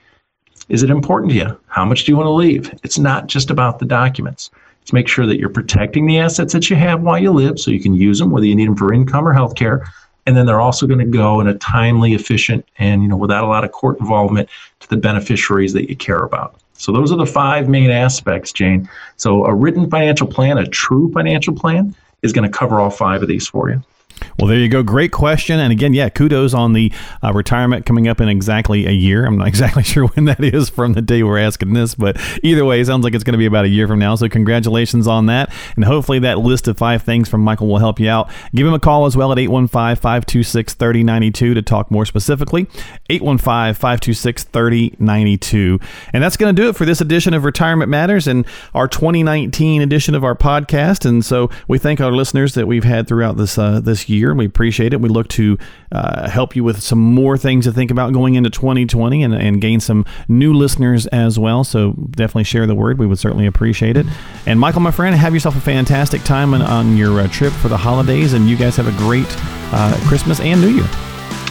is 0.69 0.83
it 0.83 0.89
important 0.89 1.31
to 1.31 1.37
you? 1.37 1.59
How 1.67 1.85
much 1.85 2.03
do 2.03 2.11
you 2.11 2.15
want 2.15 2.27
to 2.27 2.31
leave? 2.31 2.73
It's 2.83 2.97
not 2.97 3.27
just 3.27 3.49
about 3.49 3.79
the 3.79 3.85
documents. 3.85 4.49
It's 4.81 4.93
make 4.93 5.07
sure 5.07 5.25
that 5.25 5.39
you're 5.39 5.49
protecting 5.49 6.05
the 6.05 6.19
assets 6.19 6.53
that 6.53 6.69
you 6.69 6.75
have 6.75 7.01
while 7.01 7.17
you 7.17 7.31
live 7.31 7.59
so 7.59 7.71
you 7.71 7.79
can 7.79 7.93
use 7.93 8.19
them, 8.19 8.31
whether 8.31 8.45
you 8.45 8.55
need 8.55 8.67
them 8.67 8.75
for 8.75 8.93
income 8.93 9.27
or 9.27 9.33
healthcare. 9.33 9.87
And 10.25 10.37
then 10.37 10.45
they're 10.45 10.61
also 10.61 10.87
going 10.87 10.99
to 10.99 11.05
go 11.05 11.41
in 11.41 11.47
a 11.47 11.53
timely, 11.55 12.13
efficient, 12.13 12.65
and 12.77 13.01
you 13.01 13.09
know, 13.09 13.17
without 13.17 13.43
a 13.43 13.47
lot 13.47 13.63
of 13.63 13.71
court 13.71 13.99
involvement 13.99 14.49
to 14.79 14.89
the 14.89 14.97
beneficiaries 14.97 15.73
that 15.73 15.89
you 15.89 15.95
care 15.95 16.19
about. 16.19 16.59
So 16.73 16.91
those 16.91 17.11
are 17.11 17.17
the 17.17 17.25
five 17.25 17.69
main 17.69 17.91
aspects, 17.91 18.51
Jane. 18.51 18.89
So 19.17 19.45
a 19.45 19.53
written 19.53 19.89
financial 19.89 20.27
plan, 20.27 20.57
a 20.57 20.65
true 20.65 21.11
financial 21.13 21.53
plan, 21.53 21.95
is 22.21 22.33
going 22.33 22.49
to 22.49 22.57
cover 22.57 22.79
all 22.79 22.89
five 22.89 23.21
of 23.21 23.27
these 23.27 23.47
for 23.47 23.69
you. 23.69 23.81
Well, 24.37 24.47
there 24.47 24.57
you 24.59 24.69
go. 24.69 24.83
Great 24.83 25.11
question. 25.11 25.59
And 25.59 25.71
again, 25.71 25.93
yeah, 25.93 26.09
kudos 26.09 26.53
on 26.53 26.73
the 26.73 26.91
uh, 27.23 27.33
retirement 27.33 27.85
coming 27.85 28.07
up 28.07 28.21
in 28.21 28.29
exactly 28.29 28.85
a 28.85 28.91
year. 28.91 29.25
I'm 29.25 29.37
not 29.37 29.47
exactly 29.53 29.83
sure 29.83 30.07
when 30.07 30.25
that 30.25 30.43
is 30.43 30.69
from 30.69 30.93
the 30.93 31.01
day 31.01 31.23
we're 31.23 31.37
asking 31.37 31.73
this, 31.73 31.95
but 31.95 32.17
either 32.43 32.65
way, 32.65 32.79
it 32.79 32.85
sounds 32.85 33.03
like 33.03 33.13
it's 33.13 33.23
going 33.23 33.33
to 33.33 33.37
be 33.37 33.45
about 33.45 33.65
a 33.65 33.69
year 33.69 33.87
from 33.87 33.99
now. 33.99 34.15
So, 34.15 34.27
congratulations 34.29 35.07
on 35.07 35.27
that. 35.27 35.53
And 35.75 35.85
hopefully, 35.85 36.19
that 36.19 36.39
list 36.39 36.67
of 36.67 36.77
five 36.77 37.03
things 37.03 37.29
from 37.29 37.41
Michael 37.41 37.67
will 37.67 37.77
help 37.77 37.99
you 37.99 38.09
out. 38.09 38.29
Give 38.55 38.65
him 38.65 38.73
a 38.73 38.79
call 38.79 39.05
as 39.05 39.15
well 39.15 39.31
at 39.31 39.39
815 39.39 39.95
526 39.95 40.73
3092 40.73 41.53
to 41.53 41.61
talk 41.61 41.91
more 41.91 42.05
specifically. 42.05 42.67
815 43.09 43.73
526 43.75 44.43
3092. 44.45 45.79
And 46.13 46.23
that's 46.23 46.37
going 46.37 46.55
to 46.55 46.61
do 46.61 46.69
it 46.69 46.75
for 46.75 46.85
this 46.85 47.01
edition 47.01 47.33
of 47.33 47.43
Retirement 47.43 47.89
Matters 47.89 48.27
and 48.27 48.45
our 48.73 48.87
2019 48.87 49.81
edition 49.81 50.15
of 50.15 50.23
our 50.23 50.35
podcast. 50.35 51.05
And 51.05 51.23
so, 51.23 51.49
we 51.67 51.77
thank 51.77 52.01
our 52.01 52.11
listeners 52.11 52.53
that 52.55 52.67
we've 52.67 52.83
had 52.83 53.07
throughout 53.07 53.37
this, 53.37 53.57
uh, 53.57 53.79
this 53.79 54.09
year 54.09 54.12
year. 54.13 54.33
We 54.33 54.45
appreciate 54.45 54.93
it. 54.93 55.01
We 55.01 55.09
look 55.09 55.27
to 55.29 55.57
uh, 55.91 56.29
help 56.29 56.55
you 56.55 56.63
with 56.63 56.81
some 56.81 56.99
more 56.99 57.37
things 57.37 57.65
to 57.65 57.71
think 57.71 57.91
about 57.91 58.13
going 58.13 58.35
into 58.35 58.49
2020 58.49 59.23
and, 59.23 59.33
and 59.33 59.61
gain 59.61 59.79
some 59.79 60.05
new 60.27 60.53
listeners 60.53 61.07
as 61.07 61.37
well. 61.37 61.63
So 61.63 61.93
definitely 62.11 62.45
share 62.45 62.65
the 62.65 62.75
word. 62.75 62.99
We 62.99 63.05
would 63.07 63.19
certainly 63.19 63.45
appreciate 63.45 63.97
it. 63.97 64.05
And 64.45 64.59
Michael, 64.59 64.81
my 64.81 64.91
friend, 64.91 65.15
have 65.15 65.33
yourself 65.33 65.55
a 65.55 65.61
fantastic 65.61 66.23
time 66.23 66.53
on, 66.53 66.61
on 66.61 66.97
your 66.97 67.19
uh, 67.19 67.27
trip 67.27 67.53
for 67.53 67.69
the 67.69 67.77
holidays, 67.77 68.33
and 68.33 68.49
you 68.49 68.55
guys 68.55 68.75
have 68.75 68.87
a 68.87 68.97
great 68.97 69.27
uh, 69.71 69.97
Christmas 70.07 70.39
and 70.39 70.61
New 70.61 70.69
Year. 70.69 70.87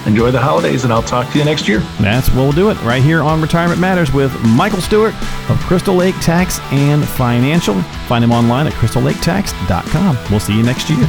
enjoy 0.06 0.30
the 0.30 0.40
holidays, 0.40 0.84
and 0.84 0.92
I'll 0.92 1.02
talk 1.02 1.30
to 1.32 1.38
you 1.38 1.44
next 1.44 1.68
year. 1.68 1.78
That's 2.00 2.28
what 2.28 2.36
we'll 2.36 2.52
do 2.52 2.70
it 2.70 2.80
right 2.82 3.02
here 3.02 3.22
on 3.22 3.40
Retirement 3.40 3.80
Matters 3.80 4.12
with 4.12 4.32
Michael 4.44 4.80
Stewart 4.80 5.14
of 5.48 5.58
Crystal 5.60 5.94
Lake 5.94 6.14
Tax 6.20 6.58
and 6.72 7.06
Financial. 7.06 7.80
Find 8.08 8.24
him 8.24 8.32
online 8.32 8.66
at 8.66 8.72
crystallaketax.com. 8.74 10.18
We'll 10.30 10.40
see 10.40 10.56
you 10.56 10.62
next 10.62 10.90
year. 10.90 11.08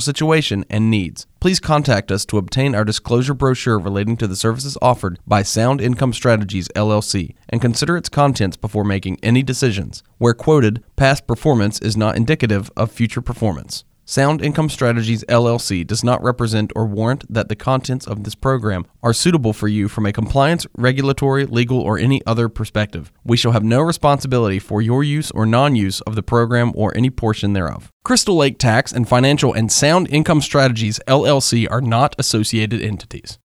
financial 0.00 0.14
situation, 0.14 0.64
and 0.70 0.90
needs. 0.90 1.26
Please 1.40 1.60
contact 1.60 2.10
us 2.10 2.24
to 2.26 2.38
obtain 2.38 2.74
our 2.74 2.84
disclosure 2.84 3.34
brochure 3.34 3.78
relating 3.78 4.16
to 4.16 4.26
the 4.26 4.36
services 4.36 4.76
offered 4.80 5.18
by 5.26 5.42
Sound 5.42 5.80
Income 5.80 6.12
Strategies 6.14 6.68
LLC 6.76 7.34
and 7.48 7.60
consider 7.60 7.96
its 7.96 8.08
contents 8.08 8.56
before 8.56 8.84
making 8.84 9.18
any 9.22 9.42
decisions. 9.42 10.02
Where 10.18 10.34
quoted, 10.34 10.82
past 10.96 11.26
performance 11.26 11.80
is 11.80 11.96
not 11.96 12.16
indicative 12.16 12.70
of 12.76 12.90
future 12.90 13.22
performance. 13.22 13.84
Sound 14.10 14.44
Income 14.44 14.70
Strategies 14.70 15.22
LLC 15.26 15.86
does 15.86 16.02
not 16.02 16.20
represent 16.20 16.72
or 16.74 16.84
warrant 16.84 17.32
that 17.32 17.48
the 17.48 17.54
contents 17.54 18.08
of 18.08 18.24
this 18.24 18.34
program 18.34 18.84
are 19.04 19.12
suitable 19.12 19.52
for 19.52 19.68
you 19.68 19.86
from 19.86 20.04
a 20.04 20.12
compliance, 20.12 20.66
regulatory, 20.76 21.46
legal, 21.46 21.80
or 21.80 21.96
any 21.96 22.20
other 22.26 22.48
perspective. 22.48 23.12
We 23.22 23.36
shall 23.36 23.52
have 23.52 23.62
no 23.62 23.80
responsibility 23.80 24.58
for 24.58 24.82
your 24.82 25.04
use 25.04 25.30
or 25.30 25.46
non 25.46 25.76
use 25.76 26.00
of 26.00 26.16
the 26.16 26.24
program 26.24 26.72
or 26.74 26.92
any 26.96 27.08
portion 27.08 27.52
thereof. 27.52 27.92
Crystal 28.02 28.36
Lake 28.36 28.58
Tax 28.58 28.90
and 28.90 29.08
Financial 29.08 29.52
and 29.52 29.70
Sound 29.70 30.08
Income 30.10 30.40
Strategies 30.40 30.98
LLC 31.06 31.70
are 31.70 31.80
not 31.80 32.16
associated 32.18 32.82
entities. 32.82 33.38